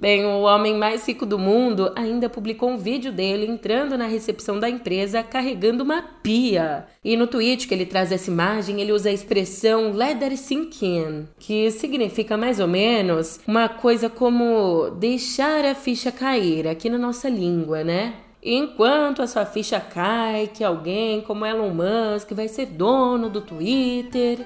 Bem, 0.00 0.24
o 0.24 0.40
homem 0.40 0.78
mais 0.78 1.06
rico 1.06 1.26
do 1.26 1.38
mundo 1.38 1.92
ainda 1.94 2.26
publicou 2.26 2.70
um 2.70 2.78
vídeo 2.78 3.12
dele 3.12 3.46
entrando 3.46 3.98
na 3.98 4.06
recepção 4.06 4.58
da 4.58 4.66
empresa 4.66 5.22
carregando 5.22 5.84
uma 5.84 6.00
pia. 6.00 6.86
E 7.04 7.18
no 7.18 7.26
tweet 7.26 7.68
que 7.68 7.74
ele 7.74 7.84
traz 7.84 8.10
essa 8.10 8.30
imagem, 8.30 8.80
ele 8.80 8.92
usa 8.92 9.10
a 9.10 9.12
expressão 9.12 9.92
leather 9.92 10.38
sink 10.38 10.86
in, 10.86 11.28
que 11.38 11.70
significa 11.70 12.34
mais 12.34 12.60
ou 12.60 12.66
menos 12.66 13.40
uma 13.46 13.68
coisa 13.68 14.08
como 14.08 14.88
deixar 14.98 15.66
a 15.66 15.74
ficha 15.74 16.10
cair 16.10 16.66
aqui 16.66 16.88
na 16.88 16.96
nossa 16.96 17.28
língua, 17.28 17.84
né? 17.84 18.14
Enquanto 18.42 19.20
a 19.20 19.26
sua 19.26 19.44
ficha 19.44 19.78
cai 19.78 20.46
que 20.52 20.64
alguém 20.64 21.20
como 21.20 21.44
Elon 21.44 21.70
Musk 21.70 22.32
vai 22.32 22.48
ser 22.48 22.66
dono 22.66 23.28
do 23.28 23.42
Twitter, 23.42 24.38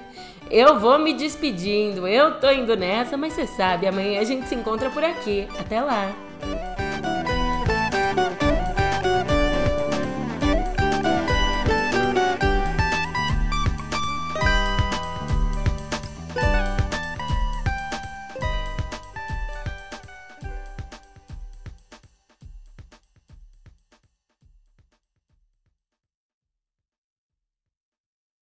eu 0.51 0.79
vou 0.79 0.99
me 0.99 1.13
despedindo. 1.13 2.05
Eu 2.07 2.39
tô 2.39 2.51
indo 2.51 2.75
nessa, 2.75 3.15
mas 3.15 3.33
você 3.33 3.47
sabe, 3.47 3.87
amanhã 3.87 4.19
a 4.19 4.25
gente 4.25 4.47
se 4.47 4.55
encontra 4.55 4.89
por 4.89 5.03
aqui. 5.03 5.47
Até 5.57 5.81
lá! 5.81 6.13